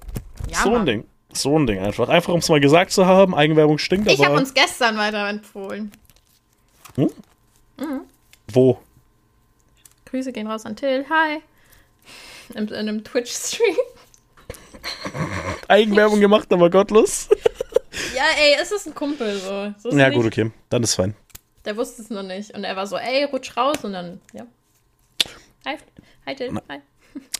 [0.50, 0.86] Ja, so ein Mann.
[0.86, 1.04] Ding.
[1.32, 2.08] So ein Ding einfach.
[2.08, 3.34] Einfach, um es mal gesagt zu haben.
[3.34, 5.92] Eigenwerbung stinkt, Ich habe uns gestern weiterempfohlen.
[8.53, 8.79] Wo?
[10.07, 11.05] Grüße gehen raus an Till.
[11.09, 11.43] Hi.
[12.55, 13.76] In, in einem Twitch-Stream.
[15.68, 17.29] Eigenwerbung gemacht, aber gottlos.
[18.14, 19.74] Ja, ey, es ist ein Kumpel so.
[19.79, 20.51] so Ja, gut, okay.
[20.70, 21.14] Dann ist fein.
[21.64, 22.55] Der wusste es noch nicht.
[22.55, 23.85] Und er war so, ey, rutsch raus.
[23.85, 24.47] Und dann, ja.
[25.66, 25.76] Hi,
[26.26, 26.55] hi Till.
[26.68, 26.81] Hi.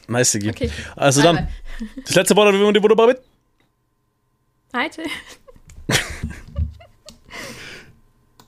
[0.09, 0.51] Nice, Digi.
[0.51, 0.71] Okay.
[0.97, 1.49] Also Bye, dann,
[2.05, 3.23] das letzte Wort wie immer die mit.
[4.75, 5.07] Hi Till.